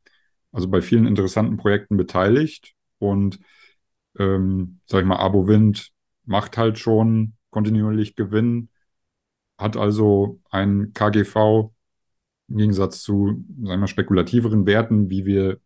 Also 0.51 0.67
bei 0.67 0.81
vielen 0.81 1.05
interessanten 1.05 1.57
Projekten 1.57 1.95
beteiligt 1.95 2.73
und 2.97 3.39
ähm, 4.17 4.79
sag 4.85 5.01
ich 5.01 5.05
mal, 5.05 5.17
Abo 5.17 5.47
Wind 5.47 5.91
macht 6.25 6.57
halt 6.57 6.79
schon 6.79 7.33
kontinuierlich 7.51 8.15
Gewinn, 8.15 8.69
hat 9.57 9.77
also 9.77 10.41
ein 10.49 10.91
KGV 10.93 11.71
im 12.49 12.57
Gegensatz 12.57 13.01
zu, 13.03 13.27
sagen 13.27 13.45
wir 13.63 13.77
mal, 13.77 13.87
spekulativeren 13.87 14.65
Werten, 14.65 15.09
wie 15.09 15.25
wir 15.25 15.59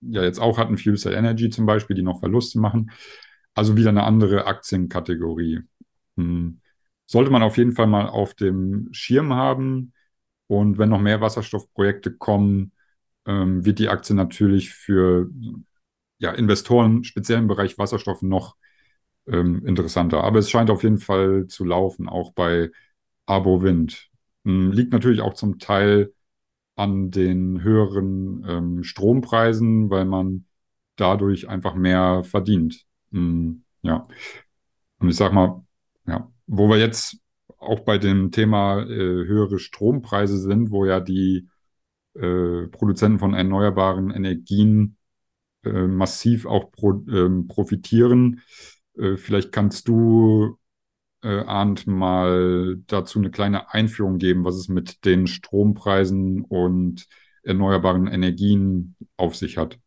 ja 0.00 0.22
jetzt 0.22 0.38
auch 0.38 0.58
hatten, 0.58 0.78
Fuel 0.78 0.96
Cell 0.96 1.14
Energy 1.14 1.50
zum 1.50 1.66
Beispiel, 1.66 1.96
die 1.96 2.02
noch 2.02 2.20
Verluste 2.20 2.58
machen. 2.60 2.90
Also 3.54 3.76
wieder 3.76 3.90
eine 3.90 4.04
andere 4.04 4.46
Aktienkategorie. 4.46 5.60
Hm. 6.16 6.60
Sollte 7.06 7.32
man 7.32 7.42
auf 7.42 7.58
jeden 7.58 7.72
Fall 7.72 7.88
mal 7.88 8.08
auf 8.08 8.34
dem 8.34 8.88
Schirm 8.92 9.34
haben. 9.34 9.92
Und 10.50 10.78
wenn 10.78 10.88
noch 10.88 11.00
mehr 11.00 11.20
Wasserstoffprojekte 11.20 12.10
kommen, 12.16 12.72
ähm, 13.24 13.64
wird 13.64 13.78
die 13.78 13.88
Aktie 13.88 14.16
natürlich 14.16 14.70
für 14.70 15.30
ja, 16.18 16.32
Investoren, 16.32 17.04
speziell 17.04 17.38
im 17.38 17.46
Bereich 17.46 17.78
Wasserstoff, 17.78 18.20
noch 18.22 18.56
ähm, 19.28 19.64
interessanter. 19.64 20.24
Aber 20.24 20.40
es 20.40 20.50
scheint 20.50 20.68
auf 20.68 20.82
jeden 20.82 20.98
Fall 20.98 21.46
zu 21.46 21.64
laufen, 21.64 22.08
auch 22.08 22.32
bei 22.32 22.72
Abo 23.26 23.62
Wind. 23.62 24.10
Hm, 24.44 24.72
liegt 24.72 24.92
natürlich 24.92 25.20
auch 25.20 25.34
zum 25.34 25.60
Teil 25.60 26.12
an 26.74 27.12
den 27.12 27.62
höheren 27.62 28.44
ähm, 28.48 28.82
Strompreisen, 28.82 29.88
weil 29.88 30.04
man 30.04 30.46
dadurch 30.96 31.48
einfach 31.48 31.76
mehr 31.76 32.24
verdient. 32.24 32.86
Mm, 33.10 33.58
ja. 33.82 34.08
Und 34.98 35.10
ich 35.10 35.16
sag 35.16 35.32
mal, 35.32 35.62
ja, 36.08 36.28
wo 36.48 36.68
wir 36.68 36.78
jetzt 36.78 37.19
auch 37.60 37.80
bei 37.80 37.98
dem 37.98 38.32
Thema 38.32 38.80
äh, 38.82 38.86
höhere 38.86 39.58
Strompreise 39.58 40.38
sind, 40.38 40.70
wo 40.70 40.84
ja 40.84 41.00
die 41.00 41.48
äh, 42.14 42.66
Produzenten 42.68 43.18
von 43.18 43.34
erneuerbaren 43.34 44.10
Energien 44.10 44.96
äh, 45.64 45.86
massiv 45.86 46.46
auch 46.46 46.72
pro, 46.72 47.04
ähm, 47.08 47.46
profitieren. 47.46 48.40
Äh, 48.98 49.16
vielleicht 49.16 49.52
kannst 49.52 49.88
du 49.88 50.58
äh, 51.22 51.28
Arndt 51.28 51.86
mal 51.86 52.78
dazu 52.86 53.18
eine 53.18 53.30
kleine 53.30 53.72
Einführung 53.72 54.18
geben, 54.18 54.44
was 54.44 54.56
es 54.56 54.68
mit 54.68 55.04
den 55.04 55.26
Strompreisen 55.26 56.42
und 56.42 57.06
erneuerbaren 57.42 58.06
Energien 58.06 58.96
auf 59.16 59.36
sich 59.36 59.56
hat. 59.56 59.78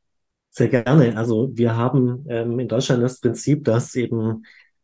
Sehr 0.50 0.68
gerne. 0.68 1.18
Also 1.18 1.50
wir 1.54 1.76
haben 1.76 2.26
ähm, 2.30 2.60
in 2.60 2.68
Deutschland 2.68 3.02
das 3.02 3.20
Prinzip, 3.20 3.64
dass 3.64 3.96
eben 3.96 4.44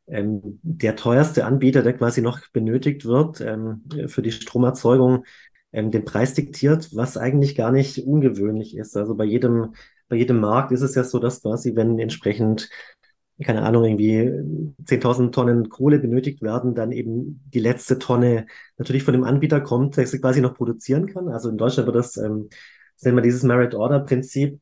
ähm, 0.09 0.59
der 0.63 0.95
teuerste 0.95 1.45
Anbieter, 1.45 1.83
der 1.83 1.93
quasi 1.93 2.21
noch 2.21 2.39
benötigt 2.51 3.05
wird 3.05 3.41
ähm, 3.41 3.83
für 4.07 4.21
die 4.21 4.31
Stromerzeugung, 4.31 5.25
ähm, 5.71 5.91
den 5.91 6.05
Preis 6.05 6.33
diktiert, 6.33 6.89
was 6.93 7.17
eigentlich 7.17 7.55
gar 7.55 7.71
nicht 7.71 8.05
ungewöhnlich 8.05 8.75
ist. 8.75 8.97
Also 8.97 9.15
bei 9.15 9.25
jedem, 9.25 9.75
bei 10.07 10.15
jedem 10.15 10.39
Markt 10.39 10.71
ist 10.71 10.81
es 10.81 10.95
ja 10.95 11.03
so, 11.03 11.19
dass 11.19 11.41
quasi, 11.41 11.75
wenn 11.75 11.99
entsprechend 11.99 12.69
keine 13.43 13.61
Ahnung, 13.63 13.85
irgendwie 13.85 14.29
10.000 14.83 15.31
Tonnen 15.31 15.69
Kohle 15.69 15.99
benötigt 15.99 16.41
werden, 16.41 16.75
dann 16.75 16.91
eben 16.91 17.41
die 17.53 17.59
letzte 17.59 17.97
Tonne 17.97 18.47
natürlich 18.77 19.03
von 19.03 19.13
dem 19.13 19.23
Anbieter 19.23 19.61
kommt, 19.61 19.95
der 19.95 20.07
sie 20.07 20.19
quasi 20.19 20.41
noch 20.41 20.55
produzieren 20.55 21.07
kann. 21.07 21.29
Also 21.29 21.49
in 21.49 21.57
Deutschland 21.57 21.87
wird 21.87 21.95
das, 21.95 22.17
ähm, 22.17 22.49
das 22.95 23.03
nennen 23.03 23.17
wir 23.17 23.21
dieses 23.21 23.43
Merit-Order-Prinzip. 23.43 24.59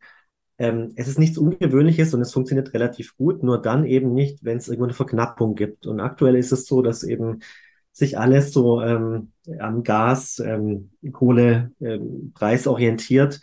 Ähm, 0.60 0.94
es 0.96 1.08
ist 1.08 1.20
nichts 1.20 1.38
Ungewöhnliches 1.38 2.14
und 2.14 2.22
es 2.22 2.34
funktioniert 2.34 2.74
relativ 2.74 3.16
gut, 3.18 3.44
nur 3.44 3.62
dann 3.62 3.86
eben 3.86 4.14
nicht, 4.14 4.44
wenn 4.44 4.58
es 4.58 4.68
irgendwo 4.68 4.86
eine 4.86 4.94
Verknappung 4.94 5.56
gibt. 5.56 5.86
Und 5.86 6.00
aktuell 6.00 6.36
ist 6.36 6.52
es 6.52 6.66
so, 6.66 6.82
dass 6.82 7.04
eben 7.04 7.42
sich 7.92 8.18
alles 8.18 8.54
so 8.54 8.82
ähm, 8.82 9.32
am 9.60 9.84
Gas, 9.84 10.40
ähm, 10.40 10.92
Kohle, 11.12 11.72
ähm, 11.82 12.32
Preis 12.34 12.68
orientiert 12.68 13.40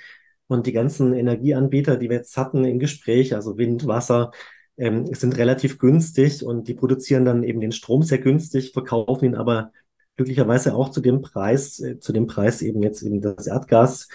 und 0.46 0.66
die 0.66 0.72
ganzen 0.72 1.14
Energieanbieter, 1.14 1.96
die 1.96 2.08
wir 2.10 2.18
jetzt 2.18 2.36
hatten 2.36 2.64
im 2.64 2.78
Gespräch, 2.78 3.34
also 3.34 3.58
Wind, 3.58 3.86
Wasser, 3.86 4.32
ähm, 4.76 5.06
sind 5.14 5.36
relativ 5.38 5.78
günstig 5.78 6.44
und 6.44 6.68
die 6.68 6.74
produzieren 6.74 7.24
dann 7.24 7.42
eben 7.42 7.60
den 7.60 7.72
Strom 7.72 8.02
sehr 8.02 8.18
günstig, 8.18 8.72
verkaufen 8.72 9.26
ihn 9.26 9.34
aber 9.34 9.72
glücklicherweise 10.16 10.74
auch 10.74 10.90
zu 10.90 11.00
dem 11.00 11.22
Preis, 11.22 11.80
äh, 11.80 11.98
zu 11.98 12.12
dem 12.12 12.26
Preis 12.26 12.62
eben 12.62 12.82
jetzt 12.82 13.02
eben 13.02 13.20
das 13.20 13.46
Erdgas, 13.46 14.08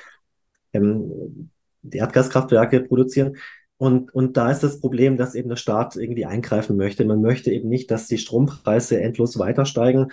ähm, 0.74 1.50
Erdgaskraftwerke 1.92 2.82
produzieren. 2.82 3.38
Und, 3.78 4.14
und 4.14 4.36
da 4.38 4.52
ist 4.52 4.62
das 4.62 4.80
Problem, 4.80 5.18
dass 5.18 5.36
eben 5.36 5.50
der 5.50 5.56
Staat 5.56 5.96
irgendwie 5.96 6.26
eingreifen 6.26 6.76
möchte. 6.76 7.06
Man 7.06 7.22
möchte 7.22 7.52
eben 7.52 7.70
nicht, 7.70 7.92
dass 7.92 8.08
die 8.08 8.18
Strompreise 8.18 9.00
endlos 9.02 9.40
weiter 9.40 9.66
steigen. 9.66 10.08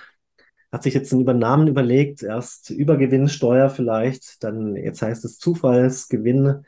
Hat 0.71 0.83
sich 0.83 0.95
jetzt 0.95 1.13
einen 1.13 1.23
Übernahmen 1.23 1.69
überlegt, 1.69 2.23
erst 2.23 2.71
Übergewinnsteuer 2.71 3.71
vielleicht, 3.71 4.43
dann 4.45 4.77
jetzt 4.77 5.03
heißt 5.03 5.25
es 5.25 5.39
Zufallsgewinn 5.39 6.65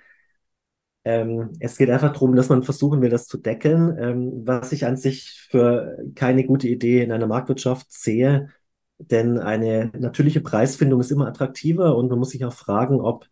ähm, 1.08 1.52
es 1.60 1.78
geht 1.78 1.88
einfach 1.88 2.12
darum, 2.12 2.36
dass 2.36 2.50
man 2.50 2.62
versuchen 2.62 3.00
will, 3.00 3.08
das 3.08 3.26
zu 3.26 3.38
deckeln, 3.38 3.96
ähm, 3.98 4.46
was 4.46 4.72
ich 4.72 4.84
an 4.84 4.98
sich 4.98 5.46
für 5.50 5.96
keine 6.14 6.44
gute 6.44 6.68
Idee 6.68 7.02
in 7.02 7.12
einer 7.12 7.26
Marktwirtschaft 7.26 7.90
sehe. 7.90 8.50
Denn 8.98 9.38
eine 9.38 9.90
natürliche 9.98 10.42
Preisfindung 10.42 11.00
ist 11.00 11.10
immer 11.10 11.26
attraktiver 11.28 11.96
und 11.96 12.10
man 12.10 12.18
muss 12.18 12.30
sich 12.30 12.44
auch 12.44 12.52
fragen, 12.52 13.00
ob 13.00 13.26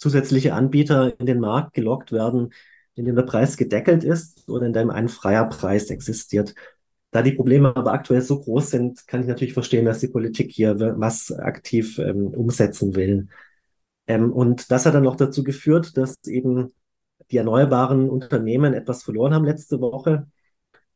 zusätzliche 0.00 0.54
Anbieter 0.54 1.18
in 1.20 1.26
den 1.26 1.40
Markt 1.40 1.74
gelockt 1.74 2.10
werden, 2.10 2.52
in 2.94 3.04
dem 3.04 3.16
der 3.16 3.22
Preis 3.22 3.56
gedeckelt 3.56 4.02
ist 4.02 4.48
oder 4.48 4.66
in 4.66 4.72
dem 4.72 4.90
ein 4.90 5.08
freier 5.08 5.44
Preis 5.48 5.90
existiert. 5.90 6.54
Da 7.10 7.22
die 7.22 7.32
Probleme 7.32 7.76
aber 7.76 7.92
aktuell 7.92 8.22
so 8.22 8.40
groß 8.40 8.70
sind, 8.70 9.06
kann 9.06 9.20
ich 9.20 9.26
natürlich 9.26 9.52
verstehen, 9.52 9.84
dass 9.84 10.00
die 10.00 10.08
Politik 10.08 10.50
hier 10.50 10.78
was 10.78 11.30
aktiv 11.32 11.98
ähm, 11.98 12.28
umsetzen 12.28 12.94
will. 12.94 13.28
Ähm, 14.06 14.32
und 14.32 14.70
das 14.70 14.86
hat 14.86 14.94
dann 14.94 15.06
auch 15.06 15.16
dazu 15.16 15.44
geführt, 15.44 15.96
dass 15.96 16.24
eben 16.24 16.72
die 17.30 17.36
erneuerbaren 17.36 18.08
Unternehmen 18.08 18.74
etwas 18.74 19.02
verloren 19.02 19.34
haben 19.34 19.44
letzte 19.44 19.80
Woche. 19.80 20.28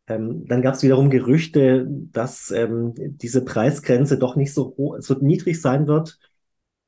Ähm, 0.06 0.46
dann 0.46 0.62
gab 0.62 0.74
es 0.74 0.82
wiederum 0.82 1.10
Gerüchte, 1.10 1.86
dass 1.88 2.50
ähm, 2.50 2.94
diese 2.96 3.44
Preisgrenze 3.44 4.18
doch 4.18 4.36
nicht 4.36 4.54
so, 4.54 4.96
so 4.98 5.14
niedrig 5.14 5.60
sein 5.60 5.86
wird. 5.86 6.18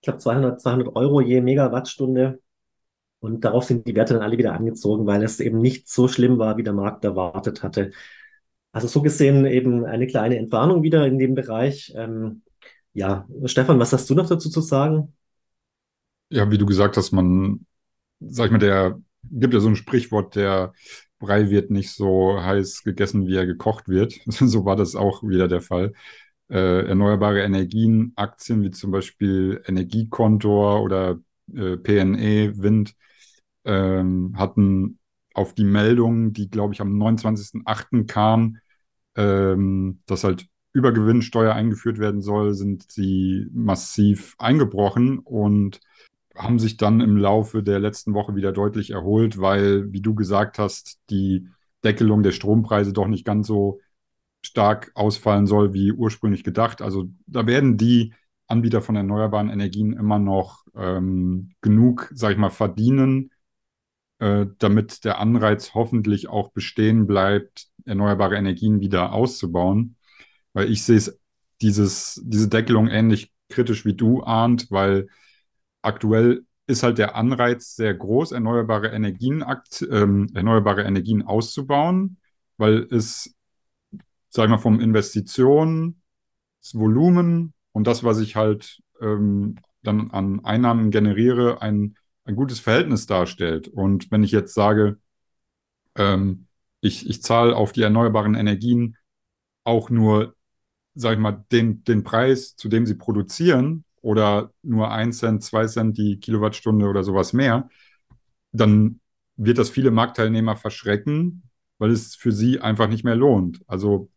Glaube 0.07 0.21
200, 0.21 0.61
200 0.61 0.97
Euro 0.97 1.21
je 1.21 1.41
Megawattstunde. 1.41 2.41
Und 3.19 3.45
darauf 3.45 3.65
sind 3.65 3.87
die 3.89 3.95
Werte 3.97 4.15
dann 4.15 4.23
alle 4.23 4.39
wieder 4.39 4.53
angezogen, 4.53 5.05
weil 5.07 5.23
es 5.25 5.41
eben 5.41 5.59
nicht 5.59 5.89
so 5.89 6.07
schlimm 6.07 6.39
war, 6.39 6.57
wie 6.59 6.63
der 6.63 6.73
Markt 6.73 7.05
erwartet 7.05 7.63
hatte. 7.65 7.91
Also 8.71 8.87
so 8.87 9.03
gesehen 9.03 9.47
eben 9.47 9.85
eine 9.85 10.07
kleine 10.07 10.37
Entwarnung 10.37 10.85
wieder 10.85 11.07
in 11.07 11.19
dem 11.19 11.35
Bereich. 11.35 11.93
Ähm, 11.97 12.43
ja, 12.93 13.27
Stefan, 13.47 13.81
was 13.81 13.93
hast 13.93 14.09
du 14.09 14.15
noch 14.15 14.29
dazu 14.29 14.49
zu 14.49 14.61
sagen? 14.61 15.13
Ja, 16.29 16.51
wie 16.51 16.59
du 16.59 16.67
gesagt 16.67 16.97
hast, 16.97 17.11
man, 17.11 17.67
sag 18.21 18.47
ich 18.47 18.53
mal, 18.53 18.59
der 18.59 19.01
gibt 19.25 19.55
ja 19.55 19.61
so 19.61 19.69
ein 19.69 19.77
Sprichwort, 19.77 20.37
der 20.37 20.73
Brei 21.19 21.51
wird 21.51 21.71
nicht 21.71 21.91
so 21.91 22.41
heiß 22.41 22.85
gegessen, 22.85 23.27
wie 23.27 23.37
er 23.37 23.47
gekocht 23.47 23.89
wird. 23.89 24.21
so 24.27 24.65
war 24.65 24.77
das 24.77 24.95
auch 24.95 25.23
wieder 25.25 25.49
der 25.49 25.63
Fall. 25.63 25.95
Äh, 26.49 26.87
erneuerbare 26.87 27.43
Energien, 27.43 28.13
Aktien 28.15 28.63
wie 28.63 28.71
zum 28.71 28.93
Beispiel 28.93 29.63
Energiekontor 29.67 30.81
oder 30.83 31.19
äh, 31.53 31.77
PNE, 31.77 32.63
Wind, 32.63 32.95
ähm, 33.65 34.35
hatten 34.37 34.99
auf 35.35 35.55
die 35.55 35.65
Meldung, 35.65 36.33
die, 36.33 36.49
glaube 36.49 36.73
ich, 36.73 36.81
am 36.81 36.97
29.08. 36.97 38.07
kam, 38.07 38.59
ähm, 39.17 39.99
dass 40.07 40.25
halt 40.25 40.47
Übergewinnsteuer 40.73 41.55
eingeführt 41.55 41.99
werden 41.99 42.21
soll, 42.21 42.55
sind 42.55 42.91
sie 42.93 43.49
massiv 43.53 44.35
eingebrochen 44.39 45.19
und 45.19 45.81
haben 46.37 46.59
sich 46.59 46.77
dann 46.77 47.01
im 47.01 47.17
Laufe 47.17 47.63
der 47.63 47.81
letzten 47.81 48.15
Woche 48.15 48.37
wieder 48.37 48.53
deutlich 48.53 48.91
erholt, 48.91 49.41
weil, 49.41 49.91
wie 49.93 50.03
du 50.03 50.15
gesagt 50.15 50.59
hast, 50.59 51.01
die 51.11 51.49
Deckelung 51.83 52.23
der 52.23 52.33
Strompreise 52.33 52.93
doch 52.93 53.07
nicht 53.09 53.25
ganz 53.25 53.47
so 53.47 53.81
stark 54.47 54.91
ausfallen 54.95 55.47
soll, 55.47 55.75
wie 55.75 55.93
ursprünglich 55.93 56.45
gedacht. 56.45 56.83
Also 56.83 57.09
da 57.27 57.47
werden 57.47 57.77
die 57.77 58.15
Anbieter 58.47 58.81
von 58.81 58.97
erneuerbaren 58.97 59.51
Energien 59.51 59.93
immer 59.93 60.19
noch 60.19 60.65
ähm, 60.75 61.51
genug, 61.61 62.11
sag 62.15 62.33
ich 62.33 62.39
mal, 62.39 62.51
verdienen, 62.51 63.31
äh, 64.19 64.47
damit 64.59 65.05
der 65.05 65.19
Anreiz 65.19 65.75
hoffentlich 65.75 66.29
auch 66.29 66.51
bestehen 66.53 67.07
bleibt, 67.07 67.69
erneuerbare 67.85 68.37
Energien 68.37 68.81
wieder 68.81 69.13
auszubauen. 69.13 69.97
Weil 70.53 70.71
ich 70.71 70.85
sehe 70.85 70.97
es, 70.97 71.21
diese 71.61 72.49
Deckelung 72.49 72.89
ähnlich 72.89 73.33
kritisch 73.49 73.85
wie 73.85 73.95
du 73.95 74.23
ahnt, 74.23 74.71
weil 74.71 75.09
aktuell 75.83 76.45
ist 76.67 76.83
halt 76.83 76.99
der 76.99 77.15
Anreiz 77.15 77.77
sehr 77.77 77.95
groß, 77.95 78.33
erneuerbare 78.33 78.89
Energien, 78.89 79.45
ähm, 79.91 80.29
erneuerbare 80.35 80.83
Energien 80.83 81.23
auszubauen, 81.23 82.19
weil 82.57 82.87
es, 82.91 83.36
sag 84.29 84.45
ich 84.45 84.51
mal, 84.51 84.59
vom 84.59 84.81
Investitionsvolumen 84.81 87.55
und 87.73 87.87
das, 87.87 88.05
was 88.05 88.21
ich 88.21 88.37
halt 88.37 88.81
ähm, 89.01 89.57
dann 89.83 90.11
an 90.11 90.45
Einnahmen 90.45 90.91
generiere, 90.91 91.63
ein, 91.63 91.97
ein 92.25 92.37
gutes 92.37 92.61
Verhältnis 92.61 93.07
darstellt. 93.07 93.69
Und 93.69 94.11
wenn 94.11 94.25
ich 94.25 94.33
jetzt 94.33 94.55
sage, 94.55 94.99
ähm, 95.95 96.47
ich, 96.81 97.09
ich 97.09 97.23
zahle 97.23 97.57
auf 97.57 97.73
die 97.73 97.83
erneuerbaren 97.83 98.35
Energien 98.35 98.97
auch 99.65 99.91
nur, 99.91 100.35
sag 100.95 101.15
ich 101.15 101.19
mal, 101.19 101.45
den, 101.53 101.85
den 101.85 102.05
Preis, 102.05 102.57
zu 102.57 102.69
dem 102.69 102.87
sie 102.87 102.95
produzieren, 102.95 103.87
oder 104.07 104.53
nur 104.63 104.93
ein 104.93 105.13
Cent, 105.13 105.43
zwei 105.43 105.67
Cent 105.67 105.99
die 105.99 106.21
Kilowattstunde 106.21 106.87
oder 106.87 107.03
sowas 107.03 107.33
mehr, 107.33 107.69
dann 108.53 109.01
wird 109.37 109.59
das 109.59 109.69
viele 109.69 109.91
Marktteilnehmer 109.91 110.55
verschrecken, 110.55 111.51
weil 111.79 111.91
es 111.91 112.15
für 112.15 112.31
sie 112.31 112.61
einfach 112.61 112.89
nicht 112.89 113.03
mehr 113.03 113.17
lohnt. 113.17 113.63
Also 113.67 114.09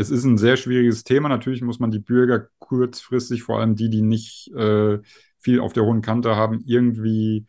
es 0.00 0.10
ist 0.10 0.24
ein 0.24 0.38
sehr 0.38 0.56
schwieriges 0.56 1.04
Thema. 1.04 1.28
Natürlich 1.28 1.62
muss 1.62 1.78
man 1.78 1.90
die 1.90 1.98
Bürger 1.98 2.48
kurzfristig, 2.58 3.42
vor 3.42 3.58
allem 3.58 3.76
die, 3.76 3.90
die 3.90 4.02
nicht 4.02 4.48
äh, 4.54 4.98
viel 5.38 5.60
auf 5.60 5.74
der 5.74 5.84
hohen 5.84 6.00
Kante 6.00 6.36
haben, 6.36 6.62
irgendwie 6.64 7.46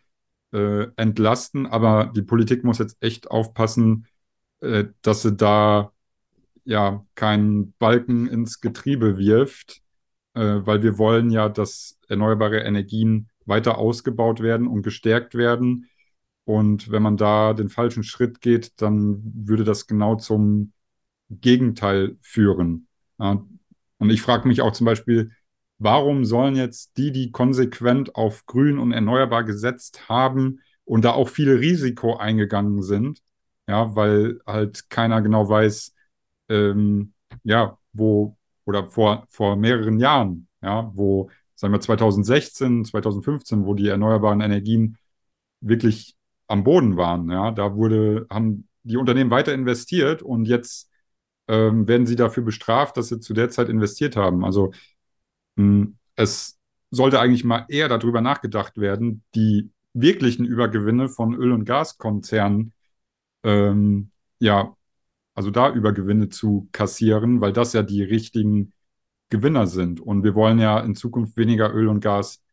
äh, 0.51 0.87
entlasten. 0.97 1.65
Aber 1.65 2.11
die 2.15 2.21
Politik 2.21 2.63
muss 2.63 2.79
jetzt 2.79 2.97
echt 2.99 3.31
aufpassen, 3.31 4.05
äh, 4.59 4.85
dass 5.01 5.21
sie 5.21 5.33
da 5.35 5.93
ja 6.65 7.01
keinen 7.15 7.73
Balken 7.79 8.27
ins 8.27 8.59
Getriebe 8.59 9.17
wirft, 9.17 9.81
äh, 10.33 10.41
weil 10.41 10.83
wir 10.83 10.97
wollen 10.97 11.31
ja, 11.31 11.47
dass 11.47 11.99
erneuerbare 12.09 12.59
Energien 12.59 13.29
weiter 13.45 13.77
ausgebaut 13.77 14.41
werden 14.41 14.67
und 14.67 14.83
gestärkt 14.83 15.35
werden. 15.35 15.89
Und 16.43 16.91
wenn 16.91 17.01
man 17.01 17.17
da 17.17 17.53
den 17.53 17.69
falschen 17.69 18.03
Schritt 18.03 18.41
geht, 18.41 18.73
dann 18.81 19.21
würde 19.23 19.63
das 19.63 19.87
genau 19.87 20.15
zum 20.15 20.73
Gegenteil 21.39 22.17
führen. 22.21 22.87
Und 23.17 24.09
ich 24.09 24.21
frage 24.21 24.47
mich 24.47 24.61
auch 24.61 24.73
zum 24.73 24.85
Beispiel, 24.85 25.31
warum 25.81 26.25
sollen 26.25 26.55
jetzt 26.55 26.97
die, 26.97 27.11
die 27.11 27.31
konsequent 27.31 28.15
auf 28.15 28.45
grün 28.45 28.77
und 28.77 28.91
erneuerbar 28.91 29.43
gesetzt 29.43 30.09
haben 30.09 30.59
und 30.85 31.05
da 31.05 31.11
auch 31.11 31.27
viel 31.27 31.51
Risiko 31.51 32.17
eingegangen 32.17 32.83
sind, 32.83 33.23
ja, 33.67 33.95
weil 33.95 34.39
halt 34.45 34.89
keiner 34.89 35.23
genau 35.23 35.49
weiß, 35.49 35.93
ähm, 36.49 37.13
ja, 37.43 37.79
wo, 37.93 38.37
oder 38.65 38.89
vor, 38.89 39.25
vor 39.29 39.55
mehreren 39.55 39.99
Jahren, 39.99 40.47
ja, 40.61 40.91
wo, 40.93 41.31
sagen 41.55 41.73
wir 41.73 41.81
2016, 41.81 42.85
2015, 42.85 43.65
wo 43.65 43.73
die 43.73 43.87
erneuerbaren 43.87 44.41
Energien 44.41 44.97
wirklich 45.61 46.15
am 46.47 46.63
Boden 46.63 46.95
waren, 46.95 47.31
ja, 47.31 47.49
da 47.51 47.75
wurde, 47.75 48.27
haben 48.29 48.67
die 48.83 48.97
Unternehmen 48.97 49.31
weiter 49.31 49.53
investiert 49.53 50.21
und 50.21 50.45
jetzt 50.45 50.90
ähm, 51.51 51.87
werden 51.87 52.07
sie 52.07 52.15
dafür 52.15 52.43
bestraft, 52.43 52.97
dass 52.97 53.09
sie 53.09 53.19
zu 53.19 53.33
der 53.33 53.49
Zeit 53.49 53.69
investiert 53.69 54.15
haben. 54.15 54.45
Also 54.45 54.71
mh, 55.57 55.63
hm, 55.83 55.97
es 56.15 56.59
sollte 56.91 57.19
eigentlich 57.19 57.43
mal 57.43 57.65
eher 57.69 57.89
darüber 57.89 58.21
nachgedacht 58.21 58.77
werden, 58.77 59.23
die 59.35 59.71
wirklichen 59.93 60.45
Übergewinne 60.45 61.09
von 61.09 61.35
Öl- 61.35 61.53
und 61.53 61.65
Gaskonzernen 61.65 62.73
ähm, 63.43 64.11
ja 64.39 64.75
also 65.33 65.51
da 65.51 65.71
Übergewinne 65.71 66.29
zu 66.29 66.69
kassieren, 66.71 67.41
weil 67.41 67.53
das 67.53 67.73
ja 67.73 67.83
die 67.83 68.03
richtigen 68.03 68.73
Gewinner 69.29 69.67
sind. 69.67 70.01
Und 70.01 70.23
wir 70.23 70.35
wollen 70.35 70.59
ja 70.59 70.79
in 70.79 70.95
Zukunft 70.95 71.37
weniger 71.37 71.73
Öl 71.73 71.87
und 71.87 72.01
Gas 72.01 72.43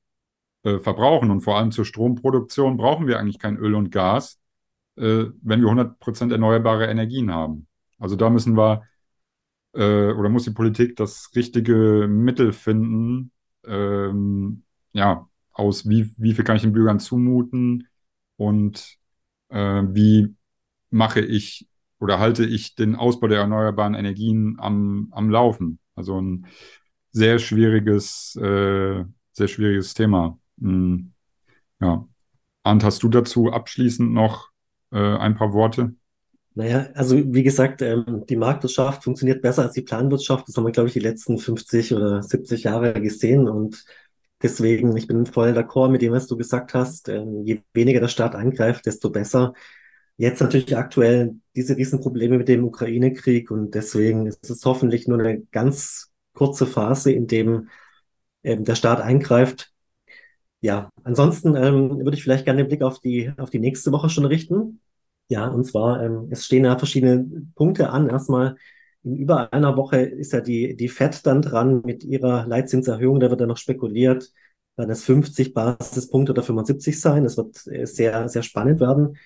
äh, 0.62 0.78
verbrauchen. 0.78 1.30
Und 1.30 1.40
vor 1.42 1.58
allem 1.58 1.72
zur 1.72 1.84
Stromproduktion 1.84 2.76
brauchen 2.76 3.06
wir 3.06 3.18
eigentlich 3.18 3.38
kein 3.38 3.56
Öl 3.56 3.74
und 3.74 3.90
Gas, 3.90 4.40
äh, 4.96 5.26
wenn 5.42 5.60
wir 5.60 5.68
100% 5.68 6.32
erneuerbare 6.32 6.86
Energien 6.86 7.32
haben. 7.32 7.66
Also 7.98 8.16
da 8.16 8.30
müssen 8.30 8.56
wir 8.56 8.84
äh, 9.74 10.12
oder 10.12 10.28
muss 10.28 10.44
die 10.44 10.50
Politik 10.50 10.96
das 10.96 11.30
richtige 11.34 12.06
Mittel 12.08 12.52
finden, 12.52 13.32
ähm, 13.66 14.64
ja, 14.92 15.28
aus 15.52 15.88
wie, 15.88 16.10
wie 16.16 16.34
viel 16.34 16.44
kann 16.44 16.56
ich 16.56 16.62
den 16.62 16.72
Bürgern 16.72 17.00
zumuten 17.00 17.88
und 18.36 18.96
äh, 19.48 19.82
wie 19.82 20.34
mache 20.90 21.20
ich 21.20 21.68
oder 22.00 22.18
halte 22.18 22.44
ich 22.44 22.74
den 22.76 22.94
Ausbau 22.94 23.26
der 23.26 23.40
erneuerbaren 23.40 23.94
Energien 23.94 24.56
am, 24.58 25.08
am 25.10 25.30
Laufen? 25.30 25.80
Also 25.94 26.20
ein 26.20 26.46
sehr 27.10 27.38
schwieriges, 27.38 28.36
äh, 28.36 29.04
sehr 29.32 29.48
schwieriges 29.48 29.94
Thema. 29.94 30.38
Hm, 30.60 31.12
ja. 31.80 32.06
Arndt, 32.62 32.84
hast 32.84 33.02
du 33.02 33.08
dazu 33.08 33.50
abschließend 33.50 34.12
noch 34.12 34.50
äh, 34.92 35.16
ein 35.16 35.34
paar 35.34 35.52
Worte? 35.52 35.94
Naja, 36.58 36.88
also 36.94 37.16
wie 37.32 37.44
gesagt, 37.44 37.82
ähm, 37.82 38.24
die 38.28 38.34
Marktwirtschaft 38.34 39.04
funktioniert 39.04 39.42
besser 39.42 39.62
als 39.62 39.74
die 39.74 39.82
Planwirtschaft. 39.82 40.48
Das 40.48 40.56
haben 40.56 40.64
wir, 40.66 40.72
glaube 40.72 40.88
ich, 40.88 40.92
die 40.92 40.98
letzten 40.98 41.38
50 41.38 41.94
oder 41.94 42.20
70 42.20 42.64
Jahre 42.64 42.94
gesehen. 42.94 43.48
Und 43.48 43.84
deswegen, 44.42 44.96
ich 44.96 45.06
bin 45.06 45.24
voll 45.24 45.52
d'accord 45.52 45.88
mit 45.88 46.02
dem, 46.02 46.12
was 46.12 46.26
du 46.26 46.36
gesagt 46.36 46.74
hast. 46.74 47.08
Ähm, 47.08 47.44
je 47.44 47.62
weniger 47.74 48.00
der 48.00 48.08
Staat 48.08 48.34
angreift, 48.34 48.86
desto 48.86 49.10
besser. 49.10 49.52
Jetzt 50.16 50.40
natürlich 50.40 50.76
aktuell 50.76 51.36
diese 51.54 51.76
Riesenprobleme 51.76 52.38
mit 52.38 52.48
dem 52.48 52.64
Ukraine-Krieg 52.64 53.52
und 53.52 53.76
deswegen 53.76 54.26
ist 54.26 54.50
es 54.50 54.64
hoffentlich 54.64 55.06
nur 55.06 55.20
eine 55.20 55.42
ganz 55.52 56.10
kurze 56.34 56.66
Phase, 56.66 57.12
in 57.12 57.28
dem 57.28 57.68
ähm, 58.42 58.64
der 58.64 58.74
Staat 58.74 59.00
eingreift. 59.00 59.72
Ja, 60.60 60.90
ansonsten 61.04 61.54
ähm, 61.54 62.00
würde 62.00 62.16
ich 62.16 62.24
vielleicht 62.24 62.46
gerne 62.46 62.64
den 62.64 62.68
Blick 62.68 62.82
auf 62.82 62.98
die, 62.98 63.32
auf 63.36 63.50
die 63.50 63.60
nächste 63.60 63.92
Woche 63.92 64.08
schon 64.10 64.24
richten. 64.24 64.80
Ja, 65.28 65.48
und 65.48 65.64
zwar, 65.64 66.02
ähm, 66.02 66.28
es 66.30 66.44
stehen 66.46 66.64
ja 66.64 66.78
verschiedene 66.78 67.26
Punkte 67.54 67.90
an. 67.90 68.08
Erstmal 68.08 68.56
in 69.02 69.16
über 69.16 69.52
einer 69.52 69.76
Woche 69.76 69.98
ist 70.00 70.32
ja 70.32 70.40
die, 70.40 70.74
die 70.76 70.88
FED 70.88 71.26
dann 71.26 71.42
dran 71.42 71.82
mit 71.84 72.02
ihrer 72.04 72.46
Leitzinserhöhung. 72.46 73.20
Da 73.20 73.28
wird 73.30 73.40
dann 73.40 73.48
noch 73.48 73.58
spekuliert, 73.58 74.32
werden 74.76 74.90
es 74.90 75.04
50 75.04 75.52
Basispunkte 75.54 76.32
oder 76.32 76.42
75 76.42 77.00
sein. 77.00 77.24
Das 77.24 77.36
wird 77.36 77.66
äh, 77.66 77.84
sehr, 77.86 78.28
sehr 78.28 78.42
spannend 78.42 78.80
werden. 78.80 79.16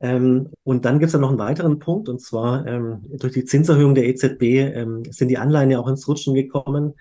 Ähm, 0.00 0.50
und 0.64 0.84
dann 0.84 0.98
gibt 0.98 1.08
es 1.08 1.12
ja 1.14 1.18
noch 1.20 1.30
einen 1.30 1.38
weiteren 1.38 1.78
Punkt, 1.78 2.08
und 2.08 2.20
zwar 2.20 2.66
ähm, 2.66 3.02
durch 3.18 3.32
die 3.32 3.44
Zinserhöhung 3.44 3.94
der 3.94 4.06
EZB 4.06 4.42
ähm, 4.74 5.04
sind 5.10 5.28
die 5.28 5.38
Anleihen 5.38 5.70
ja 5.70 5.78
auch 5.78 5.88
ins 5.88 6.06
Rutschen 6.08 6.34
gekommen. 6.34 6.94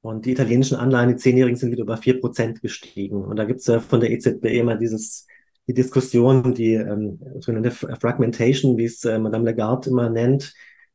Und 0.00 0.26
die 0.26 0.32
italienischen 0.32 0.76
Anleihen, 0.76 1.10
die 1.10 1.16
Zehnjährigen, 1.16 1.56
sind 1.56 1.72
wieder 1.72 1.82
über 1.84 1.96
vier 1.96 2.20
Prozent 2.20 2.60
gestiegen. 2.62 3.24
Und 3.24 3.36
da 3.36 3.44
gibt 3.44 3.60
es 3.60 3.66
ja 3.66 3.80
von 3.80 4.00
der 4.00 4.10
EZB 4.10 4.58
immer 4.58 4.76
dieses, 4.76 5.26
die 5.66 5.74
Diskussion, 5.74 6.54
die 6.54 6.74
ähm, 6.74 7.18
sogenannte 7.40 7.70
Fragmentation, 7.70 8.76
wie 8.76 8.84
es 8.84 9.04
äh, 9.04 9.18
Madame 9.18 9.44
Lagarde 9.46 9.90
immer 9.90 10.10
nennt, 10.10 10.54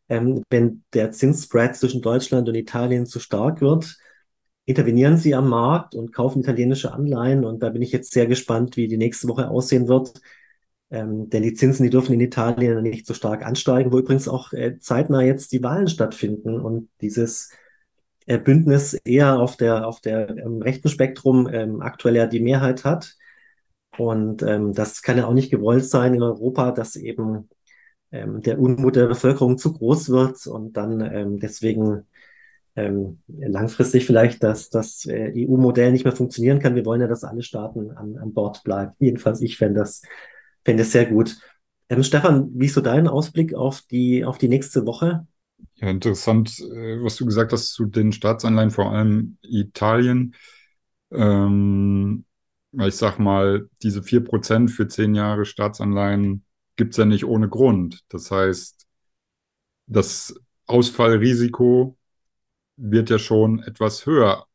ähm, 0.09 0.43
wenn 0.49 0.83
der 0.93 1.11
Zinsspread 1.11 1.75
zwischen 1.75 2.01
Deutschland 2.01 2.49
und 2.49 2.55
Italien 2.55 3.05
zu 3.05 3.19
stark 3.19 3.61
wird, 3.61 3.97
intervenieren 4.65 5.17
sie 5.17 5.33
am 5.33 5.49
Markt 5.49 5.95
und 5.95 6.13
kaufen 6.13 6.41
italienische 6.41 6.93
Anleihen. 6.93 7.45
Und 7.45 7.63
da 7.63 7.69
bin 7.69 7.81
ich 7.81 7.91
jetzt 7.91 8.11
sehr 8.13 8.27
gespannt, 8.27 8.77
wie 8.77 8.87
die 8.87 8.97
nächste 8.97 9.27
Woche 9.27 9.49
aussehen 9.49 9.87
wird. 9.87 10.13
Ähm, 10.91 11.29
denn 11.29 11.43
die 11.43 11.53
Zinsen, 11.53 11.83
die 11.83 11.89
dürfen 11.89 12.13
in 12.13 12.19
Italien 12.21 12.81
nicht 12.81 13.05
so 13.05 13.13
stark 13.13 13.45
ansteigen, 13.45 13.91
wo 13.91 13.99
übrigens 13.99 14.27
auch 14.27 14.53
äh, 14.53 14.79
zeitnah 14.79 15.21
jetzt 15.21 15.51
die 15.51 15.63
Wahlen 15.63 15.87
stattfinden 15.87 16.59
und 16.59 16.89
dieses 17.01 17.51
äh, 18.25 18.39
Bündnis 18.39 18.93
eher 18.93 19.39
auf 19.39 19.57
der, 19.57 19.87
auf 19.87 20.01
der 20.01 20.29
ähm, 20.37 20.61
rechten 20.61 20.89
Spektrum 20.89 21.47
ähm, 21.51 21.81
aktuell 21.81 22.15
ja 22.15 22.27
die 22.27 22.39
Mehrheit 22.39 22.85
hat. 22.85 23.15
Und 23.99 24.43
ähm, 24.43 24.73
das 24.73 25.01
kann 25.01 25.17
ja 25.17 25.25
auch 25.27 25.33
nicht 25.33 25.51
gewollt 25.51 25.85
sein 25.85 26.13
in 26.13 26.23
Europa, 26.23 26.71
dass 26.71 26.95
eben 26.95 27.49
ähm, 28.11 28.41
der 28.41 28.59
Unmut 28.59 28.95
der 28.95 29.07
Bevölkerung 29.07 29.57
zu 29.57 29.73
groß 29.73 30.09
wird 30.09 30.47
und 30.47 30.77
dann 30.77 31.01
ähm, 31.01 31.39
deswegen 31.39 32.07
ähm, 32.75 33.19
langfristig 33.27 34.05
vielleicht 34.05 34.43
dass 34.43 34.69
das 34.69 35.05
äh, 35.05 35.33
EU-Modell 35.35 35.91
nicht 35.91 36.05
mehr 36.05 36.15
funktionieren 36.15 36.59
kann. 36.59 36.75
Wir 36.75 36.85
wollen 36.85 37.01
ja, 37.01 37.07
dass 37.07 37.23
alle 37.23 37.43
Staaten 37.43 37.91
an, 37.91 38.17
an 38.17 38.33
Bord 38.33 38.63
bleiben. 38.63 38.93
Jedenfalls 38.99 39.41
ich 39.41 39.57
fände 39.57 39.81
das, 39.81 40.01
fände 40.63 40.83
das 40.83 40.91
sehr 40.91 41.05
gut. 41.05 41.37
Ähm, 41.89 42.03
Stefan, 42.03 42.49
wie 42.53 42.67
ist 42.67 42.75
so 42.75 42.81
dein 42.81 43.07
Ausblick 43.07 43.53
auf 43.53 43.81
die, 43.81 44.23
auf 44.23 44.37
die 44.37 44.47
nächste 44.47 44.85
Woche? 44.85 45.27
Ja, 45.75 45.89
interessant, 45.89 46.59
äh, 46.59 47.03
was 47.03 47.17
du 47.17 47.25
gesagt 47.25 47.51
hast 47.51 47.73
zu 47.73 47.85
den 47.85 48.11
Staatsanleihen, 48.11 48.71
vor 48.71 48.91
allem 48.91 49.37
Italien. 49.41 50.35
Ähm, 51.11 52.25
ich 52.73 52.95
sag 52.95 53.19
mal, 53.19 53.69
diese 53.81 54.03
4% 54.03 54.69
für 54.71 54.87
zehn 54.87 55.15
Jahre 55.15 55.45
Staatsanleihen 55.45 56.45
gibt 56.75 56.91
es 56.91 56.97
ja 56.97 57.05
nicht 57.05 57.25
ohne 57.25 57.49
Grund. 57.49 58.03
Das 58.09 58.31
heißt, 58.31 58.87
das 59.87 60.39
Ausfallrisiko 60.67 61.97
wird 62.77 63.09
ja 63.09 63.19
schon 63.19 63.59
etwas 63.63 64.05
höher 64.05 64.45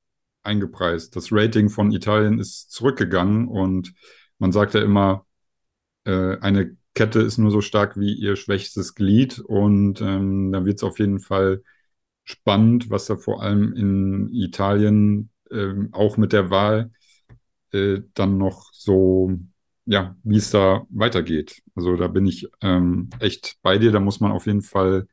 eingepreist. 0.43 1.17
Das 1.17 1.33
Rating 1.33 1.69
von 1.69 1.93
Italien 1.93 2.39
ist 2.39 2.71
zurückgegangen 2.71 3.49
und 3.49 3.95
man 4.39 4.53
sagt 4.53 4.75
ja 4.75 4.83
immer, 4.83 5.27
äh, 6.05 6.39
eine 6.39 6.77
Kette 6.95 7.21
ist 7.21 7.39
nur 7.39 7.51
so 7.51 7.61
stark 7.61 7.99
wie 7.99 8.15
ihr 8.15 8.37
schwächstes 8.37 8.95
Glied 8.95 9.41
und 9.41 10.01
ähm, 10.01 10.53
da 10.53 10.65
wird 10.65 10.77
es 10.77 10.85
auf 10.85 10.99
jeden 11.01 11.19
Fall 11.19 11.63
spannend, 12.25 12.91
was 12.91 13.07
da 13.07 13.17
vor 13.17 13.43
allem 13.43 13.73
in 13.75 14.33
Italien 14.33 15.31
äh, 15.51 15.75
auch 15.93 16.17
mit 16.17 16.33
der 16.33 16.51
Wahl 16.51 16.93
äh, 17.75 18.03
dann 18.15 18.39
noch 18.39 18.73
so, 18.73 19.33
ja, 19.87 20.17
wie 20.23 20.37
es 20.37 20.51
da 20.51 20.87
weitergeht. 20.91 21.63
Also 21.75 21.97
da 21.97 22.09
bin 22.09 22.27
ich 22.27 22.49
ähm, 22.63 23.11
echt 23.21 23.59
bei 23.63 23.79
dir, 23.79 23.93
da 23.93 24.01
muss 24.01 24.21
man 24.21 24.33
auf 24.33 24.47
jeden 24.47 24.63
Fall 24.63 25.09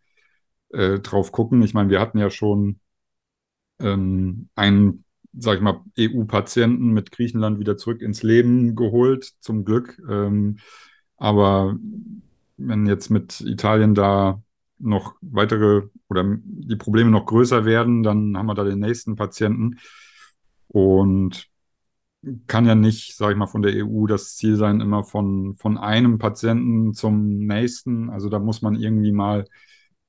äh, 0.72 1.00
drauf 1.00 1.32
gucken. 1.32 1.64
Ich 1.64 1.74
meine, 1.74 1.90
wir 1.90 2.00
hatten 2.02 2.18
ja 2.20 2.30
schon 2.30 2.80
ähm, 3.80 4.50
einen, 4.56 5.06
sag 5.34 5.56
ich 5.56 5.62
mal, 5.62 5.82
EU-Patienten 5.98 6.90
mit 6.92 7.12
Griechenland 7.12 7.60
wieder 7.60 7.78
zurück 7.78 8.02
ins 8.02 8.24
Leben 8.24 8.76
geholt, 8.76 9.32
zum 9.40 9.66
Glück. 9.66 10.00
Ähm, 10.10 10.58
aber 11.18 11.78
wenn 12.58 12.86
jetzt 12.86 13.10
mit 13.10 13.42
Italien 13.42 13.96
da 13.96 14.42
noch 14.80 15.16
weitere 15.22 15.84
oder 16.10 16.26
die 16.44 16.76
Probleme 16.76 17.12
noch 17.12 17.26
größer 17.26 17.66
werden, 17.66 18.04
dann 18.04 18.38
haben 18.38 18.48
wir 18.48 18.56
da 18.56 18.64
den 18.64 18.80
nächsten 18.80 19.16
Patienten. 19.16 19.80
Und 20.68 21.51
kann 22.48 22.66
ja 22.66 22.76
nicht, 22.76 23.16
sage 23.16 23.34
ich 23.34 23.38
mal, 23.38 23.48
von 23.48 23.62
der 23.62 23.74
EU 23.74 24.06
das 24.08 24.36
Ziel 24.36 24.56
sein, 24.56 24.80
immer 24.80 25.04
von, 25.04 25.56
von 25.58 25.78
einem 25.78 26.20
Patienten 26.20 26.94
zum 26.94 27.40
nächsten. 27.40 28.10
Also 28.10 28.30
da 28.30 28.40
muss 28.40 28.62
man 28.62 28.76
irgendwie 28.76 29.12
mal 29.12 29.46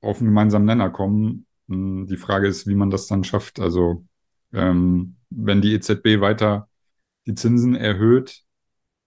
auf 0.02 0.18
einen 0.18 0.28
gemeinsamen 0.28 0.66
Nenner 0.66 0.90
kommen. 0.90 1.46
Hm, 1.68 2.06
die 2.06 2.16
Frage 2.16 2.48
ist, 2.48 2.66
wie 2.66 2.74
man 2.74 2.90
das 2.90 3.06
dann 3.06 3.24
schafft. 3.24 3.60
Also 3.60 4.04
ähm, 4.52 5.16
wenn 5.30 5.62
die 5.62 5.72
EZB 5.72 6.20
weiter 6.20 6.68
die 7.26 7.34
Zinsen 7.34 7.74
erhöht, 7.74 8.42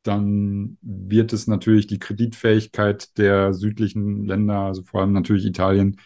dann 0.03 0.77
wird 0.81 1.33
es 1.33 1.47
natürlich 1.47 1.87
die 1.87 1.99
Kreditfähigkeit 1.99 3.17
der 3.17 3.53
südlichen 3.53 4.25
Länder, 4.25 4.59
also 4.61 4.83
vor 4.83 5.01
allem 5.01 5.13
natürlich 5.13 5.45
Italien, 5.45 5.99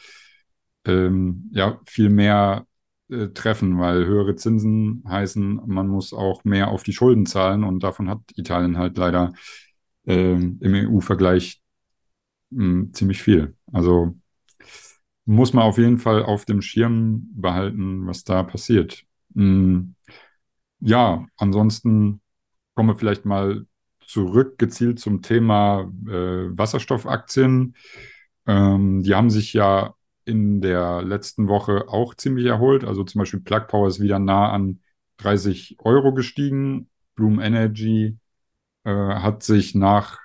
ähm, 0.85 1.49
ja, 1.53 1.79
viel 1.85 2.09
mehr 2.09 2.65
äh, 3.09 3.29
treffen, 3.29 3.79
weil 3.79 4.05
höhere 4.05 4.35
Zinsen 4.35 5.03
heißen, 5.07 5.61
man 5.65 5.87
muss 5.87 6.13
auch 6.13 6.43
mehr 6.43 6.69
auf 6.69 6.83
die 6.83 6.93
Schulden 6.93 7.25
zahlen 7.25 7.63
und 7.63 7.83
davon 7.83 8.09
hat 8.09 8.19
Italien 8.35 8.77
halt 8.77 8.97
leider 8.97 9.33
ähm, 10.05 10.57
im 10.61 10.75
EU-Vergleich 10.75 11.61
hm, 12.51 12.93
ziemlich 12.93 13.21
viel. 13.21 13.55
Also 13.71 14.15
muss 15.25 15.53
man 15.53 15.63
auf 15.63 15.77
jeden 15.77 15.99
Fall 15.99 16.23
auf 16.23 16.45
dem 16.45 16.61
Schirm 16.61 17.29
behalten, 17.35 18.07
was 18.07 18.23
da 18.23 18.43
passiert. 18.43 19.03
Hm, 19.35 19.95
ja, 20.79 21.25
ansonsten 21.37 22.21
kommen 22.75 22.89
wir 22.89 22.95
vielleicht 22.95 23.25
mal 23.25 23.65
zurück 24.01 24.57
gezielt 24.57 24.99
zum 24.99 25.21
Thema 25.21 25.91
äh, 26.07 26.57
Wasserstoffaktien. 26.57 27.75
Ähm, 28.47 29.03
die 29.03 29.13
haben 29.15 29.29
sich 29.29 29.53
ja 29.53 29.93
in 30.29 30.61
der 30.61 31.01
letzten 31.01 31.47
Woche 31.47 31.89
auch 31.89 32.15
ziemlich 32.15 32.45
erholt. 32.45 32.83
Also 32.83 33.03
zum 33.03 33.19
Beispiel 33.19 33.41
Plug 33.41 33.67
Power 33.67 33.87
ist 33.87 33.99
wieder 33.99 34.19
nah 34.19 34.51
an 34.51 34.81
30 35.17 35.77
Euro 35.79 36.13
gestiegen. 36.13 36.89
Bloom 37.15 37.39
Energy 37.39 38.17
äh, 38.85 38.91
hat 38.91 39.43
sich 39.43 39.75
nach 39.75 40.19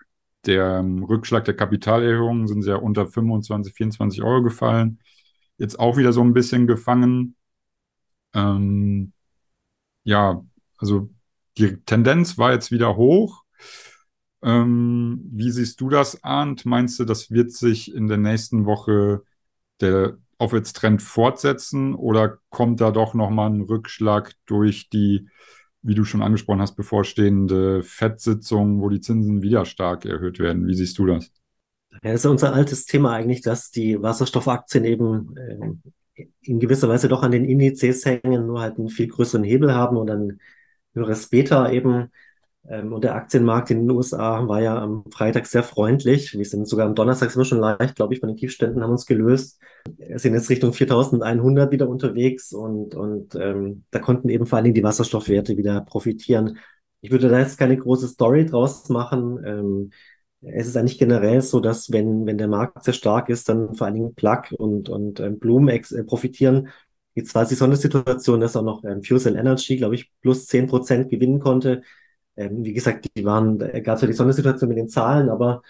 dem 0.47 1.03
Rückschlag 1.05 1.45
der 1.45 1.57
Kapitalerhöhung 1.57 2.47
sind 2.47 2.63
sie 2.63 2.71
ja 2.71 2.77
unter 2.77 3.07
25, 3.07 3.75
24 3.75 4.23
Euro 4.23 4.43
gefallen. 4.43 5.01
Jetzt 5.59 5.79
auch 5.79 5.97
wieder 5.97 6.13
so 6.13 6.21
ein 6.23 6.35
bisschen 6.35 6.67
gefangen. 6.67 7.37
Ähm, 8.35 9.13
ja, 10.05 10.45
also 10.79 11.11
die 11.59 11.79
Tendenz 11.85 12.37
war 12.39 12.53
jetzt 12.53 12.71
wieder 12.71 12.97
hoch. 12.97 13.45
Ähm, 14.43 15.23
wie 15.33 15.51
siehst 15.51 15.81
du 15.81 15.89
das, 15.89 16.23
Arndt? 16.23 16.67
Meinst 16.67 16.99
du, 16.99 17.05
das 17.05 17.31
wird 17.31 17.53
sich 17.53 17.95
in 17.95 18.09
der 18.09 18.19
nächsten 18.19 18.67
Woche 18.67 19.23
der 19.81 20.19
Aufwärtstrend 20.39 21.03
fortsetzen 21.03 21.95
oder 21.95 22.39
kommt 22.51 22.81
da 22.81 22.91
doch 22.91 23.15
nochmal 23.15 23.51
ein 23.51 23.63
Rückschlag 23.63 24.33
durch 24.47 24.89
die, 24.91 25.29
wie 25.83 25.95
du 25.95 26.05
schon 26.05 26.23
angesprochen 26.23 26.61
hast, 26.61 26.75
bevorstehende 26.75 27.83
FED-Sitzung, 27.83 28.81
wo 28.81 28.89
die 28.89 29.01
Zinsen 29.01 29.43
wieder 29.43 29.65
stark 29.65 30.05
erhöht 30.05 30.39
werden? 30.39 30.67
Wie 30.67 30.75
siehst 30.75 30.99
du 30.99 31.07
das? 31.07 31.31
Ja, 32.03 32.13
ist 32.13 32.27
unser 32.27 32.53
altes 32.53 32.87
Thema 32.87 33.13
eigentlich, 33.13 33.43
dass 33.43 33.71
die 33.71 34.01
Wasserstoffaktien 34.03 34.85
eben 34.85 35.37
äh, 35.37 36.25
in 36.43 36.61
gewisser 36.61 36.89
Weise 36.89 37.09
doch 37.09 37.23
an 37.23 37.31
den 37.31 37.45
Indizes 37.45 38.05
hängen, 38.05 38.47
nur 38.47 38.61
halt 38.61 38.79
einen 38.79 38.89
viel 38.89 39.09
größeren 39.09 39.45
Hebel 39.45 39.75
haben 39.75 39.97
und 39.97 40.11
ein 40.11 40.41
höheres 40.95 41.29
Beta 41.29 41.71
eben. 41.71 42.11
Ähm, 42.69 42.93
und 42.93 43.05
der 43.05 43.15
Aktienmarkt 43.15 43.71
in 43.71 43.81
den 43.81 43.91
USA 43.91 44.47
war 44.49 44.61
ja 44.61 44.79
am 44.79 45.05
Freitag 45.11 45.47
sehr 45.47 45.63
freundlich. 45.63 46.33
Wir 46.33 46.45
sind 46.45 46.67
sogar 46.67 46.87
am 46.87 46.95
Donnerstag 46.95 47.31
sind 47.31 47.41
wir 47.41 47.45
schon 47.45 47.61
leicht, 47.61 47.97
glaube 47.97 48.15
ich, 48.15 48.21
von 48.21 48.29
den 48.29 48.37
Tiefständen 48.37 48.83
haben 48.83 48.91
uns 48.91 49.07
gelöst. 49.07 49.61
Wir 49.99 50.19
sind 50.19 50.35
jetzt 50.35 50.49
Richtung 50.49 50.73
4100 50.73 51.71
wieder 51.71 51.89
unterwegs 51.89 52.53
und, 52.53 52.95
und 52.95 53.35
ähm, 53.35 53.85
da 53.91 53.99
konnten 53.99 54.29
eben 54.31 54.47
vor 54.47 54.57
allen 54.57 54.65
Dingen 54.65 54.75
die 54.75 54.83
Wasserstoffwerte 54.83 55.57
wieder 55.57 55.83
profitieren. 55.83 56.59
Ich 57.03 57.11
würde 57.11 57.29
da 57.29 57.39
jetzt 57.39 57.59
keine 57.59 57.77
große 57.77 58.09
Story 58.09 58.47
draus 58.47 58.89
machen. 58.89 59.43
Ähm, 59.45 59.91
es 60.41 60.67
ist 60.67 60.77
eigentlich 60.77 60.99
generell 60.99 61.41
so, 61.43 61.61
dass 61.61 61.93
wenn, 61.93 62.27
wenn 62.27 62.39
der 62.39 62.49
Markt 62.49 62.85
sehr 62.85 62.95
stark 62.95 63.29
ist, 63.29 63.49
dann 63.49 63.75
vor 63.75 63.87
allen 63.87 63.95
Dingen 63.95 64.15
Plug 64.15 64.43
und, 64.57 64.89
und 64.89 65.21
ähm, 65.21 65.39
Bloom 65.39 65.69
äh, 65.69 65.81
profitieren. 66.07 66.69
Jetzt 67.15 67.35
war 67.35 67.43
es 67.43 67.51
die 67.51 67.55
Sondersituation, 67.55 68.41
dass 68.41 68.57
auch 68.57 68.63
noch 68.63 68.85
ähm, 68.85 69.03
Fuel 69.03 69.21
Cell 69.21 69.37
Energy, 69.37 69.77
glaube 69.77 69.95
ich, 69.95 70.11
plus 70.21 70.47
10 70.47 70.67
Prozent 70.67 71.11
gewinnen 71.11 71.41
konnte. 71.41 71.83
Ähm, 72.37 72.65
wie 72.65 72.73
gesagt, 72.73 73.09
die 73.17 73.25
waren, 73.25 73.59
da 73.59 73.81
gab 73.81 73.97
es 73.97 74.03
ja 74.03 74.09
die 74.09 74.15
Sondersituation 74.15 74.69
mit 74.69 74.79
den 74.79 74.89
Zahlen, 74.89 75.29
aber 75.29 75.63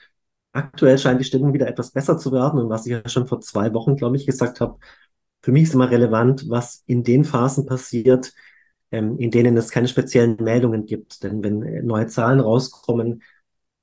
aktuell 0.53 0.99
scheint 0.99 1.21
die 1.21 1.25
Stimmung 1.25 1.53
wieder 1.53 1.69
etwas 1.69 1.91
besser 1.91 2.19
zu 2.19 2.33
werden. 2.33 2.61
Und 2.61 2.71
was 2.71 2.87
ich 2.87 2.93
ja 2.93 3.09
schon 3.09 3.27
vor 3.27 3.41
zwei 3.41 3.73
Wochen, 3.75 3.97
glaube 3.97 4.17
ich, 4.17 4.27
gesagt 4.27 4.61
habe, 4.61 4.79
für 5.43 5.53
mich 5.53 5.65
ist 5.65 5.75
immer 5.75 5.91
relevant, 5.91 6.49
was 6.49 6.83
in 6.87 7.05
den 7.05 7.25
Phasen 7.25 7.67
passiert, 7.67 8.33
ähm, 8.91 9.19
in 9.19 9.31
denen 9.31 9.57
es 9.57 9.71
keine 9.71 9.89
speziellen 9.89 10.37
Meldungen 10.41 10.87
gibt. 10.87 11.23
Denn 11.23 11.43
wenn 11.43 11.63
äh, 11.63 11.83
neue 11.83 12.07
Zahlen 12.07 12.41
rauskommen, 12.41 13.23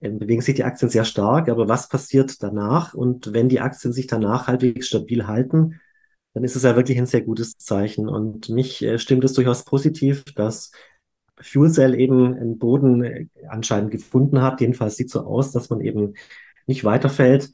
ähm, 0.02 0.17
bewegen 0.20 0.41
sich 0.41 0.56
die 0.56 0.63
Aktien 0.63 0.89
sehr 0.89 1.06
stark. 1.06 1.50
Aber 1.50 1.67
was 1.70 1.89
passiert 1.89 2.41
danach? 2.41 2.94
Und 2.94 3.34
wenn 3.34 3.50
die 3.50 3.60
Aktien 3.60 3.94
sich 3.94 4.08
danach 4.08 4.48
halbwegs 4.48 4.88
stabil 4.88 5.28
halten, 5.28 5.80
dann 6.34 6.44
ist 6.44 6.56
es 6.56 6.63
ja 6.63 6.76
wirklich 6.76 6.98
ein 6.98 7.06
sehr 7.06 7.22
gutes 7.22 7.58
Zeichen. 7.58 8.10
Und 8.10 8.50
mich 8.50 8.82
äh, 8.84 8.98
stimmt 8.98 9.24
es 9.24 9.34
durchaus 9.34 9.65
positiv, 9.65 10.24
dass 10.36 10.72
Fuel 11.41 11.71
Cell 11.71 11.99
eben 11.99 12.36
einen 12.36 12.58
Boden 12.58 13.04
äh, 13.04 13.27
anscheinend 13.49 13.91
gefunden 13.91 14.41
hat. 14.41 14.62
Jedenfalls 14.62 14.97
sieht 14.97 15.10
so 15.10 15.21
aus, 15.21 15.51
dass 15.51 15.69
man 15.69 15.82
eben 15.82 16.13
nicht 16.67 16.84
weiterfällt, 16.84 17.54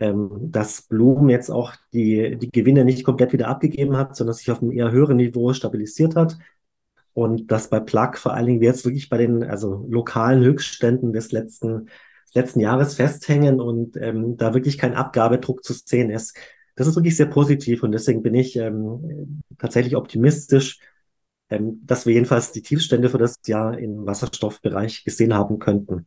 ähm, 0.00 0.30
dass 0.50 0.82
Bloom 0.82 1.28
jetzt 1.30 1.50
auch 1.50 1.74
die, 1.92 2.36
die 2.36 2.50
Gewinne 2.50 2.84
nicht 2.84 3.04
komplett 3.04 3.32
wieder 3.32 3.48
abgegeben 3.48 3.96
hat, 3.96 4.16
sondern 4.16 4.34
sich 4.34 4.50
auf 4.50 4.62
einem 4.62 4.72
eher 4.72 4.90
höheren 4.90 5.16
Niveau 5.16 5.52
stabilisiert 5.52 6.16
hat. 6.16 6.38
Und 7.12 7.52
dass 7.52 7.70
bei 7.70 7.78
Plug 7.80 8.16
vor 8.16 8.34
allen 8.34 8.46
Dingen 8.46 8.60
wir 8.60 8.68
jetzt 8.68 8.84
wirklich 8.84 9.08
bei 9.08 9.18
den 9.18 9.44
also 9.44 9.86
lokalen 9.88 10.42
Höchstständen 10.42 11.12
des 11.12 11.30
letzten, 11.30 11.88
letzten 12.34 12.58
Jahres 12.60 12.94
festhängen 12.94 13.60
und 13.60 13.96
ähm, 13.96 14.36
da 14.36 14.52
wirklich 14.52 14.78
kein 14.78 14.94
Abgabedruck 14.94 15.62
zu 15.64 15.72
sehen 15.72 16.10
ist. 16.10 16.36
Das 16.74 16.88
ist 16.88 16.96
wirklich 16.96 17.16
sehr 17.16 17.26
positiv 17.26 17.84
und 17.84 17.92
deswegen 17.92 18.22
bin 18.22 18.34
ich 18.34 18.56
ähm, 18.56 19.42
tatsächlich 19.58 19.94
optimistisch, 19.94 20.80
ähm, 21.54 21.80
dass 21.84 22.06
wir 22.06 22.14
jedenfalls 22.14 22.52
die 22.52 22.62
Tiefstände 22.62 23.08
für 23.08 23.18
das 23.18 23.40
Jahr 23.46 23.78
im 23.78 24.06
Wasserstoffbereich 24.06 25.04
gesehen 25.04 25.34
haben 25.34 25.58
könnten. 25.58 26.06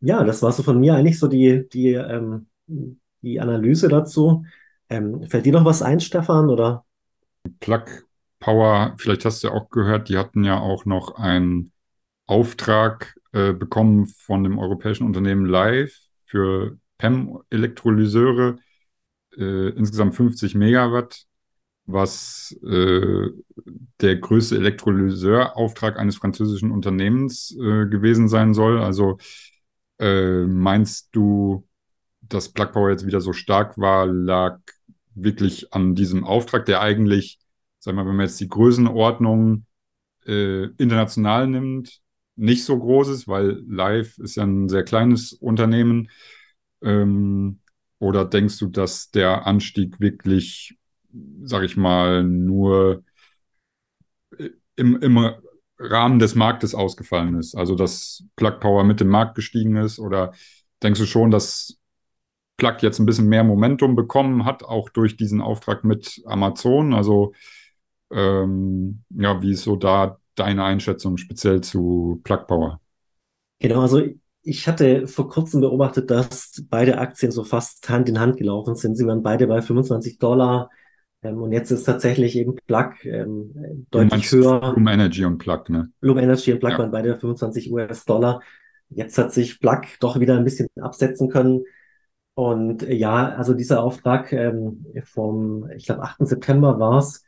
Ja, 0.00 0.24
das 0.24 0.42
war 0.42 0.52
so 0.52 0.62
von 0.62 0.78
mir 0.78 0.94
eigentlich 0.94 1.18
so 1.18 1.28
die, 1.28 1.68
die, 1.72 1.92
ähm, 1.92 2.48
die 3.22 3.40
Analyse 3.40 3.88
dazu. 3.88 4.44
Ähm, 4.88 5.22
fällt 5.24 5.46
dir 5.46 5.52
noch 5.52 5.64
was 5.64 5.82
ein, 5.82 6.00
Stefan, 6.00 6.50
oder? 6.50 6.84
Plug 7.60 7.84
Power, 8.38 8.94
vielleicht 8.98 9.24
hast 9.24 9.42
du 9.42 9.48
ja 9.48 9.54
auch 9.54 9.70
gehört, 9.70 10.08
die 10.08 10.18
hatten 10.18 10.44
ja 10.44 10.60
auch 10.60 10.84
noch 10.84 11.16
einen 11.16 11.72
Auftrag 12.26 13.18
äh, 13.32 13.52
bekommen 13.52 14.06
von 14.06 14.44
dem 14.44 14.58
europäischen 14.58 15.06
Unternehmen 15.06 15.46
Live 15.46 15.98
für 16.24 16.78
PEM-Elektrolyseure, 16.98 18.58
äh, 19.36 19.68
insgesamt 19.70 20.14
50 20.14 20.54
Megawatt 20.54 21.25
was 21.86 22.56
äh, 22.64 23.28
der 24.00 24.16
größte 24.16 24.56
Elektrolyseurauftrag 24.56 25.98
eines 25.98 26.16
französischen 26.16 26.70
Unternehmens 26.70 27.56
äh, 27.56 27.86
gewesen 27.86 28.28
sein 28.28 28.54
soll. 28.54 28.80
Also 28.80 29.18
äh, 29.98 30.44
meinst 30.44 31.08
du, 31.12 31.66
dass 32.22 32.52
Plug 32.52 32.72
Power 32.72 32.90
jetzt 32.90 33.06
wieder 33.06 33.20
so 33.20 33.32
stark 33.32 33.78
war, 33.78 34.06
lag 34.06 34.58
wirklich 35.14 35.72
an 35.72 35.94
diesem 35.94 36.24
Auftrag, 36.24 36.66
der 36.66 36.80
eigentlich, 36.80 37.38
sag 37.78 37.94
mal, 37.94 38.06
wenn 38.06 38.16
man 38.16 38.26
jetzt 38.26 38.40
die 38.40 38.48
Größenordnung 38.48 39.64
äh, 40.26 40.64
international 40.76 41.46
nimmt, 41.46 42.00
nicht 42.36 42.64
so 42.64 42.78
groß 42.78 43.08
ist, 43.08 43.28
weil 43.28 43.62
Live 43.66 44.18
ist 44.18 44.36
ja 44.36 44.42
ein 44.42 44.68
sehr 44.68 44.84
kleines 44.84 45.32
Unternehmen. 45.32 46.10
Ähm, 46.82 47.60
oder 47.98 48.26
denkst 48.26 48.58
du, 48.58 48.66
dass 48.66 49.10
der 49.10 49.46
Anstieg 49.46 50.00
wirklich 50.00 50.76
sag 51.42 51.62
ich 51.62 51.76
mal, 51.76 52.22
nur 52.24 53.02
im, 54.76 54.96
im 54.96 55.30
Rahmen 55.78 56.18
des 56.18 56.34
Marktes 56.34 56.74
ausgefallen 56.74 57.38
ist. 57.38 57.54
Also 57.54 57.74
dass 57.74 58.24
Plug 58.36 58.60
Power 58.60 58.84
mit 58.84 59.00
dem 59.00 59.08
Markt 59.08 59.34
gestiegen 59.34 59.76
ist 59.76 59.98
oder 59.98 60.32
denkst 60.82 61.00
du 61.00 61.06
schon, 61.06 61.30
dass 61.30 61.78
Plug 62.56 62.76
jetzt 62.80 62.98
ein 62.98 63.06
bisschen 63.06 63.28
mehr 63.28 63.44
Momentum 63.44 63.96
bekommen 63.96 64.44
hat, 64.44 64.62
auch 64.62 64.88
durch 64.88 65.16
diesen 65.16 65.40
Auftrag 65.40 65.84
mit 65.84 66.22
Amazon? 66.26 66.94
Also 66.94 67.32
ähm, 68.10 69.02
ja, 69.10 69.42
wie 69.42 69.52
ist 69.52 69.64
so 69.64 69.76
da 69.76 70.18
deine 70.34 70.64
Einschätzung 70.64 71.16
speziell 71.16 71.60
zu 71.60 72.20
Plug 72.24 72.46
Power? 72.46 72.80
Genau, 73.58 73.80
also 73.80 74.02
ich 74.42 74.68
hatte 74.68 75.08
vor 75.08 75.28
kurzem 75.28 75.60
beobachtet, 75.60 76.10
dass 76.10 76.64
beide 76.70 76.98
Aktien 76.98 77.32
so 77.32 77.42
fast 77.42 77.88
Hand 77.88 78.08
in 78.08 78.20
Hand 78.20 78.36
gelaufen 78.36 78.76
sind. 78.76 78.96
Sie 78.96 79.06
waren 79.06 79.22
beide 79.22 79.46
bei 79.46 79.60
25 79.60 80.18
Dollar. 80.18 80.70
Ähm, 81.26 81.42
und 81.42 81.52
jetzt 81.52 81.70
ist 81.70 81.84
tatsächlich 81.84 82.36
eben 82.36 82.56
Plug 82.66 82.92
ähm, 83.04 83.86
deutlich 83.90 84.30
höher. 84.32 84.60
Bloom 84.60 84.86
Energy 84.88 85.24
und 85.24 85.38
Plug, 85.38 85.64
ne? 85.68 85.90
Bloom 86.00 86.18
Energy 86.18 86.52
und 86.52 86.60
Plug 86.60 86.70
ja. 86.70 86.78
waren 86.78 86.90
beide 86.90 87.18
25 87.18 87.72
US-Dollar. 87.72 88.40
Jetzt 88.90 89.18
hat 89.18 89.32
sich 89.32 89.60
Plug 89.60 89.82
doch 90.00 90.20
wieder 90.20 90.36
ein 90.36 90.44
bisschen 90.44 90.68
absetzen 90.80 91.28
können. 91.28 91.64
Und 92.34 92.82
äh, 92.82 92.94
ja, 92.94 93.30
also 93.30 93.54
dieser 93.54 93.82
Auftrag 93.82 94.32
ähm, 94.32 94.86
vom, 95.04 95.68
ich 95.76 95.86
glaube, 95.86 96.02
8. 96.02 96.26
September 96.26 96.78
war 96.78 96.98
es. 96.98 97.24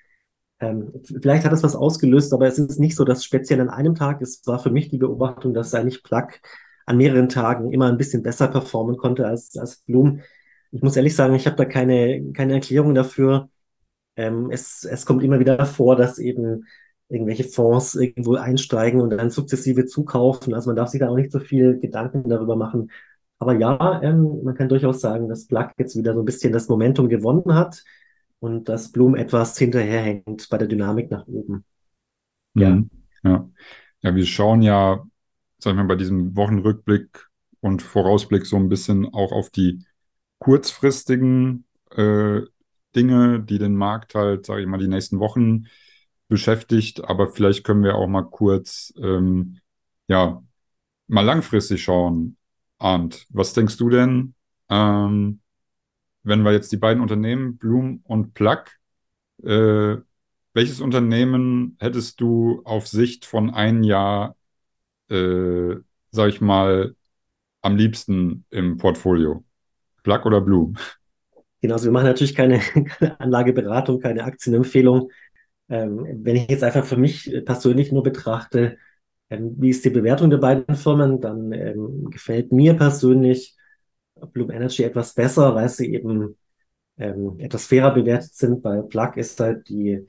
Ähm, 0.60 0.92
vielleicht 1.04 1.44
hat 1.44 1.52
es 1.52 1.62
was 1.62 1.76
ausgelöst, 1.76 2.32
aber 2.32 2.46
es 2.46 2.58
ist 2.58 2.80
nicht 2.80 2.96
so, 2.96 3.04
dass 3.04 3.24
speziell 3.24 3.60
an 3.60 3.70
einem 3.70 3.94
Tag, 3.94 4.20
es 4.20 4.42
war 4.46 4.58
für 4.58 4.70
mich 4.70 4.88
die 4.88 4.98
Beobachtung, 4.98 5.54
dass 5.54 5.74
eigentlich 5.74 6.02
Plug 6.02 6.28
an 6.84 6.96
mehreren 6.96 7.28
Tagen 7.28 7.72
immer 7.72 7.88
ein 7.88 7.98
bisschen 7.98 8.22
besser 8.22 8.48
performen 8.48 8.96
konnte 8.96 9.26
als, 9.26 9.56
als 9.56 9.78
Bloom. 9.78 10.20
Ich 10.70 10.82
muss 10.82 10.96
ehrlich 10.96 11.14
sagen, 11.14 11.34
ich 11.34 11.46
habe 11.46 11.56
da 11.56 11.64
keine, 11.64 12.32
keine 12.32 12.54
Erklärung 12.54 12.94
dafür. 12.94 13.48
Ähm, 14.18 14.50
es, 14.50 14.84
es 14.84 15.06
kommt 15.06 15.22
immer 15.22 15.38
wieder 15.38 15.64
vor, 15.64 15.94
dass 15.94 16.18
eben 16.18 16.66
irgendwelche 17.08 17.44
Fonds 17.44 17.94
irgendwo 17.94 18.34
einsteigen 18.34 19.00
und 19.00 19.10
dann 19.10 19.30
sukzessive 19.30 19.86
zukaufen. 19.86 20.54
Also 20.54 20.68
man 20.68 20.76
darf 20.76 20.88
sich 20.88 21.00
da 21.00 21.08
auch 21.08 21.16
nicht 21.16 21.30
so 21.30 21.38
viel 21.38 21.78
Gedanken 21.78 22.28
darüber 22.28 22.56
machen. 22.56 22.90
Aber 23.38 23.54
ja, 23.54 24.02
ähm, 24.02 24.42
man 24.42 24.56
kann 24.56 24.68
durchaus 24.68 25.00
sagen, 25.00 25.28
dass 25.28 25.46
Plug 25.46 25.70
jetzt 25.78 25.96
wieder 25.96 26.14
so 26.14 26.20
ein 26.20 26.24
bisschen 26.24 26.52
das 26.52 26.68
Momentum 26.68 27.08
gewonnen 27.08 27.54
hat 27.54 27.84
und 28.40 28.68
dass 28.68 28.90
Bloom 28.90 29.14
etwas 29.14 29.56
hinterherhängt 29.56 30.48
bei 30.50 30.58
der 30.58 30.66
Dynamik 30.66 31.12
nach 31.12 31.26
oben. 31.28 31.64
Ja. 32.54 32.82
Ja. 33.22 33.48
Ja, 34.02 34.14
wir 34.14 34.26
schauen 34.26 34.62
ja, 34.62 35.04
sagen 35.58 35.78
wir 35.78 35.84
bei 35.84 35.96
diesem 35.96 36.36
Wochenrückblick 36.36 37.28
und 37.60 37.82
Vorausblick 37.82 38.46
so 38.46 38.56
ein 38.56 38.68
bisschen 38.68 39.06
auch 39.14 39.30
auf 39.30 39.50
die 39.50 39.84
kurzfristigen 40.40 41.64
äh, 41.92 42.42
Dinge, 42.98 43.40
die 43.40 43.58
den 43.58 43.74
Markt 43.76 44.14
halt, 44.14 44.46
sage 44.46 44.62
ich 44.62 44.66
mal, 44.66 44.78
die 44.78 44.88
nächsten 44.88 45.20
Wochen 45.20 45.66
beschäftigt. 46.28 47.04
Aber 47.04 47.28
vielleicht 47.28 47.64
können 47.64 47.84
wir 47.84 47.94
auch 47.94 48.08
mal 48.08 48.24
kurz, 48.24 48.92
ähm, 49.00 49.58
ja, 50.08 50.42
mal 51.06 51.22
langfristig 51.22 51.82
schauen. 51.82 52.36
Arndt, 52.78 53.26
was 53.30 53.54
denkst 53.54 53.76
du 53.76 53.88
denn, 53.90 54.34
ähm, 54.68 55.40
wenn 56.22 56.42
wir 56.42 56.52
jetzt 56.52 56.72
die 56.72 56.76
beiden 56.76 57.02
Unternehmen, 57.02 57.58
Bloom 57.58 58.00
und 58.04 58.34
Plug, 58.34 58.64
äh, 59.42 59.96
welches 60.54 60.80
Unternehmen 60.80 61.76
hättest 61.80 62.20
du 62.20 62.62
auf 62.64 62.88
Sicht 62.88 63.24
von 63.24 63.50
einem 63.50 63.82
Jahr, 63.82 64.36
äh, 65.08 65.76
sag 66.10 66.28
ich 66.28 66.40
mal, 66.40 66.96
am 67.62 67.76
liebsten 67.76 68.44
im 68.50 68.76
Portfolio? 68.76 69.44
Plug 70.02 70.24
oder 70.26 70.40
Bloom? 70.40 70.76
Genau, 71.60 71.74
also 71.74 71.86
wir 71.86 71.92
machen 71.92 72.06
natürlich 72.06 72.34
keine, 72.36 72.60
Anlageberatung, 73.18 74.00
keine 74.00 74.24
Aktienempfehlung. 74.24 75.10
Ähm, 75.68 76.06
wenn 76.24 76.36
ich 76.36 76.48
jetzt 76.50 76.64
einfach 76.64 76.84
für 76.84 76.96
mich 76.96 77.32
persönlich 77.44 77.92
nur 77.92 78.02
betrachte, 78.02 78.78
ähm, 79.30 79.54
wie 79.58 79.70
ist 79.70 79.84
die 79.84 79.90
Bewertung 79.90 80.30
der 80.30 80.38
beiden 80.38 80.76
Firmen, 80.76 81.20
dann 81.20 81.52
ähm, 81.52 82.10
gefällt 82.10 82.52
mir 82.52 82.74
persönlich 82.74 83.56
Bloom 84.32 84.50
Energy 84.50 84.82
etwas 84.84 85.14
besser, 85.14 85.54
weil 85.54 85.68
sie 85.68 85.94
eben 85.94 86.36
ähm, 86.98 87.36
etwas 87.40 87.66
fairer 87.66 87.92
bewertet 87.94 88.34
sind. 88.34 88.62
Bei 88.62 88.82
Plug 88.82 89.12
ist 89.16 89.40
halt 89.40 89.68
die, 89.68 90.06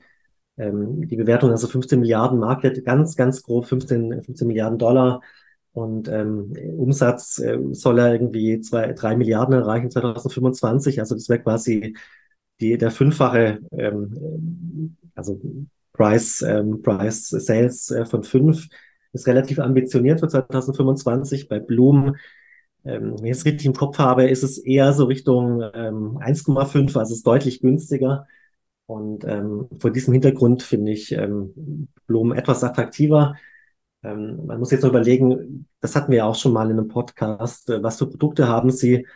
ähm, 0.58 1.08
die 1.08 1.16
Bewertung, 1.16 1.50
also 1.50 1.68
15 1.68 2.00
Milliarden 2.00 2.38
Market, 2.40 2.84
ganz, 2.84 3.16
ganz 3.16 3.42
grob 3.42 3.66
15, 3.66 4.22
15 4.24 4.48
Milliarden 4.48 4.78
Dollar. 4.78 5.22
Und 5.72 6.08
ähm, 6.08 6.52
Umsatz 6.76 7.38
äh, 7.38 7.58
soll 7.72 7.98
er 8.00 8.12
irgendwie 8.12 8.60
zwei, 8.60 8.92
drei 8.92 9.16
Milliarden 9.16 9.54
erreichen 9.54 9.90
2025. 9.90 10.98
Also 11.00 11.14
das 11.14 11.28
wäre 11.28 11.42
quasi 11.42 11.96
die, 12.60 12.76
der 12.76 12.90
fünffache, 12.90 13.60
ähm, 13.72 14.96
also 15.14 15.40
Price, 15.92 16.42
ähm, 16.42 16.82
Price 16.82 17.28
Sales 17.28 17.90
äh, 17.90 18.04
von 18.06 18.24
fünf. 18.24 18.68
Ist 19.12 19.26
relativ 19.26 19.58
ambitioniert 19.58 20.20
für 20.20 20.28
2025. 20.28 21.48
Bei 21.48 21.58
Bloom, 21.58 22.16
ähm, 22.84 23.16
wenn 23.18 23.26
ich 23.26 23.32
es 23.32 23.44
richtig 23.44 23.66
im 23.66 23.74
Kopf 23.74 23.98
habe, 23.98 24.28
ist 24.28 24.42
es 24.42 24.58
eher 24.58 24.92
so 24.92 25.04
Richtung 25.06 25.62
ähm, 25.74 26.18
1,5, 26.20 26.96
also 26.96 27.14
ist 27.14 27.26
deutlich 27.26 27.60
günstiger. 27.60 28.26
Und 28.86 29.24
ähm, 29.24 29.68
vor 29.78 29.90
diesem 29.90 30.12
Hintergrund 30.14 30.62
finde 30.62 30.92
ich 30.92 31.12
ähm, 31.12 31.88
Bloom 32.06 32.32
etwas 32.32 32.64
attraktiver. 32.64 33.36
Ähm, 34.02 34.46
man 34.46 34.58
muss 34.58 34.70
jetzt 34.70 34.82
noch 34.82 34.90
überlegen, 34.90 35.66
das 35.80 35.94
hatten 35.96 36.10
wir 36.10 36.18
ja 36.18 36.24
auch 36.24 36.34
schon 36.34 36.52
mal 36.52 36.70
in 36.70 36.78
einem 36.78 36.88
Podcast, 36.88 37.68
äh, 37.70 37.82
was 37.82 37.98
für 37.98 38.06
Produkte 38.06 38.48
haben 38.48 38.70
Sie? 38.70 39.06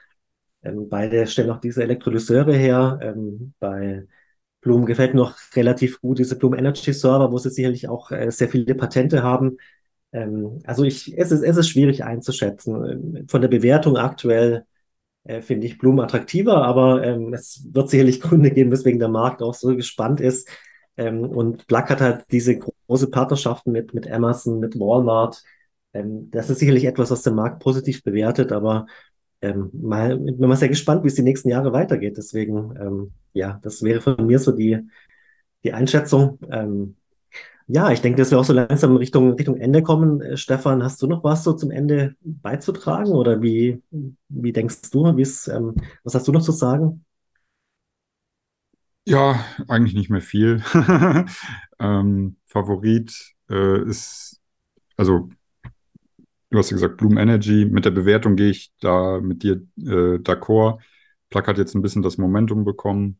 Ähm, 0.62 0.88
beide 0.88 1.27
stellen 1.27 1.51
auch 1.51 1.61
diese 1.61 1.83
Elektrolyseure 1.83 2.55
her. 2.55 2.99
Ähm, 3.03 3.55
bei 3.61 4.07
Bloom 4.61 4.87
gefällt 4.87 5.14
mir 5.14 5.20
noch 5.20 5.37
relativ 5.55 6.01
gut 6.01 6.18
diese 6.18 6.37
Bloom 6.38 6.55
Energy 6.55 6.92
Server, 6.92 7.31
wo 7.31 7.38
sie 7.38 7.51
sicherlich 7.51 7.88
auch 7.88 8.11
äh, 8.11 8.31
sehr 8.31 8.49
viele 8.49 8.75
Patente 8.75 9.23
haben. 9.23 9.59
Ähm, 10.12 10.61
also 10.64 10.85
ich, 10.85 11.16
es 11.18 11.31
ist, 11.33 11.42
es 11.42 11.57
ist 11.57 11.68
schwierig 11.68 12.05
einzuschätzen. 12.05 12.75
Ähm, 13.16 13.29
von 13.29 13.42
der 13.42 13.49
Bewertung 13.49 13.97
aktuell 13.99 14.64
äh, 15.25 15.42
finde 15.42 15.66
ich 15.66 15.79
Bloom 15.79 16.01
attraktiver, 16.01 16.64
aber 16.64 17.05
ähm, 17.05 17.35
es 17.35 17.66
wird 17.73 17.90
sicherlich 17.90 18.20
Gründe 18.23 18.51
geben, 18.51 18.70
weswegen 18.70 18.99
der 19.01 19.09
Markt 19.09 19.42
auch 19.42 19.55
so 19.55 19.77
gespannt 19.77 20.20
ist. 20.20 20.49
Ähm, 20.96 21.20
und 21.24 21.66
Plug 21.66 21.88
hat 21.88 22.00
halt 22.00 22.24
diese 22.30 22.59
große 22.59 23.11
Partnerschaften 23.11 23.72
mit, 23.72 23.94
mit 23.94 24.11
Amazon, 24.11 24.61
mit 24.61 24.78
Walmart. 24.78 25.42
Ähm, 25.92 26.30
das 26.30 26.50
ist 26.50 26.59
sicherlich 26.61 26.85
etwas, 26.85 27.11
was 27.11 27.22
der 27.22 27.33
Markt 27.33 27.61
positiv 27.62 28.02
bewertet, 28.04 28.52
aber 28.52 28.87
ähm, 29.42 29.70
mal, 29.74 30.16
bin 30.18 30.38
mal 30.48 30.57
sehr 30.57 30.68
gespannt, 30.68 31.04
wie 31.04 31.09
es 31.09 31.14
die 31.16 31.22
nächsten 31.22 31.48
Jahre 31.50 31.72
weitergeht. 31.72 32.16
Deswegen, 32.16 32.74
ähm, 32.80 33.12
ja, 33.35 33.61
das 33.62 33.83
wäre 33.83 34.00
von 34.00 34.26
mir 34.26 34.38
so 34.38 34.52
die, 34.52 34.78
die 35.64 35.72
Einschätzung. 35.72 36.38
Ähm, 36.50 36.96
Ja, 37.66 37.90
ich 37.92 38.02
denke, 38.02 38.18
dass 38.18 38.30
wir 38.30 38.38
auch 38.38 38.44
so 38.44 38.52
langsam 38.52 38.96
Richtung, 38.96 39.33
Richtung 39.35 39.57
Ende 39.59 39.83
kommen. 39.83 40.20
Äh, 40.20 40.37
Stefan, 40.37 40.83
hast 40.85 41.00
du 41.02 41.07
noch 41.07 41.24
was 41.24 41.44
so 41.44 41.54
zum 41.54 41.70
Ende 41.70 42.14
beizutragen 42.22 43.12
oder 43.12 43.42
wie, 43.42 43.83
wie 44.28 44.52
denkst 44.52 44.90
du, 44.92 45.07
ähm, 45.09 45.74
was 46.04 46.14
hast 46.14 46.28
du 46.28 46.33
noch 46.33 46.42
zu 46.42 46.52
sagen? 46.52 47.04
Ja, 49.06 49.44
eigentlich 49.68 49.94
nicht 49.94 50.08
mehr 50.10 50.22
viel. 50.22 50.62
ähm, 51.78 52.36
Favorit 52.46 53.34
äh, 53.50 53.82
ist, 53.82 54.40
also 54.96 55.28
du 56.50 56.58
hast 56.58 56.70
ja 56.70 56.76
gesagt, 56.76 56.96
Bloom 56.96 57.18
Energy. 57.18 57.66
Mit 57.66 57.84
der 57.84 57.90
Bewertung 57.90 58.36
gehe 58.36 58.50
ich 58.50 58.72
da 58.80 59.20
mit 59.20 59.42
dir 59.42 59.62
äh, 59.78 60.18
d'accord. 60.18 60.78
Plug 61.30 61.46
hat 61.46 61.58
jetzt 61.58 61.74
ein 61.74 61.82
bisschen 61.82 62.02
das 62.02 62.16
Momentum 62.16 62.64
bekommen. 62.64 63.18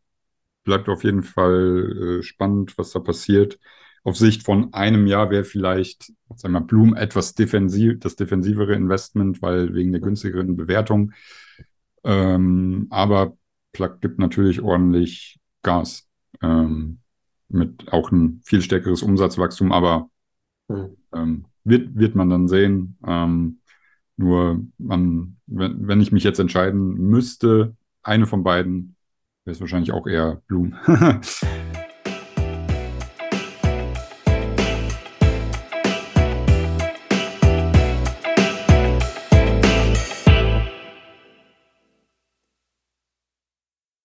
Bleibt 0.65 0.89
auf 0.89 1.05
jeden 1.05 1.23
Fall 1.23 2.21
äh, 2.21 2.23
spannend, 2.23 2.79
was 2.79 2.93
da 2.93 3.01
passiert. 3.01 3.59
Auf 4.05 4.17
Sicht 4.17 4.45
von 4.45 4.73
einem 4.75 5.07
Jahr 5.07 5.31
wäre 5.31 5.45
vielleicht, 5.45 6.13
sagen 6.37 6.55
wir 6.55 6.61
mal, 6.61 6.67
Bloom 6.67 6.95
etwas 6.95 7.35
defensiv, 7.35 8.01
das 8.01 8.17
defensivere 8.17 8.75
Investment, 8.75 9.43
weil 9.43 9.75
wegen 9.75 9.93
der 9.93 10.01
günstigeren 10.01 10.57
Bewertung. 10.57 11.13
Ähm, 12.05 12.87
aber 12.91 13.37
Plug 13.73 13.99
gibt 14.01 14.19
natürlich 14.19 14.63
ordentlich 14.63 15.41
Gas. 15.65 16.09
Ähm, 16.43 16.99
mit 17.49 17.93
auch 17.93 18.11
ein 18.11 18.41
viel 18.45 18.63
stärkeres 18.63 19.03
Umsatzwachstum, 19.03 19.73
aber 19.73 20.09
mhm. 20.69 20.97
ähm, 21.13 21.45
wird, 21.65 21.97
wird 21.97 22.15
man 22.15 22.31
dann 22.31 22.49
sehen. 22.49 22.99
Ähm, 23.07 23.59
nur, 24.17 24.65
man, 24.79 25.37
wenn, 25.47 25.89
wenn 25.89 26.01
ich 26.01 26.13
mich 26.13 26.25
jetzt 26.25 26.39
entscheiden 26.39 26.95
müsste, 26.95 27.77
eine 28.03 28.27
von 28.27 28.45
beiden, 28.45 28.97
wäre 29.45 29.55
es 29.55 29.61
wahrscheinlich 29.61 29.93
auch 29.93 30.07
eher 30.07 30.43
Bloom. 30.47 30.75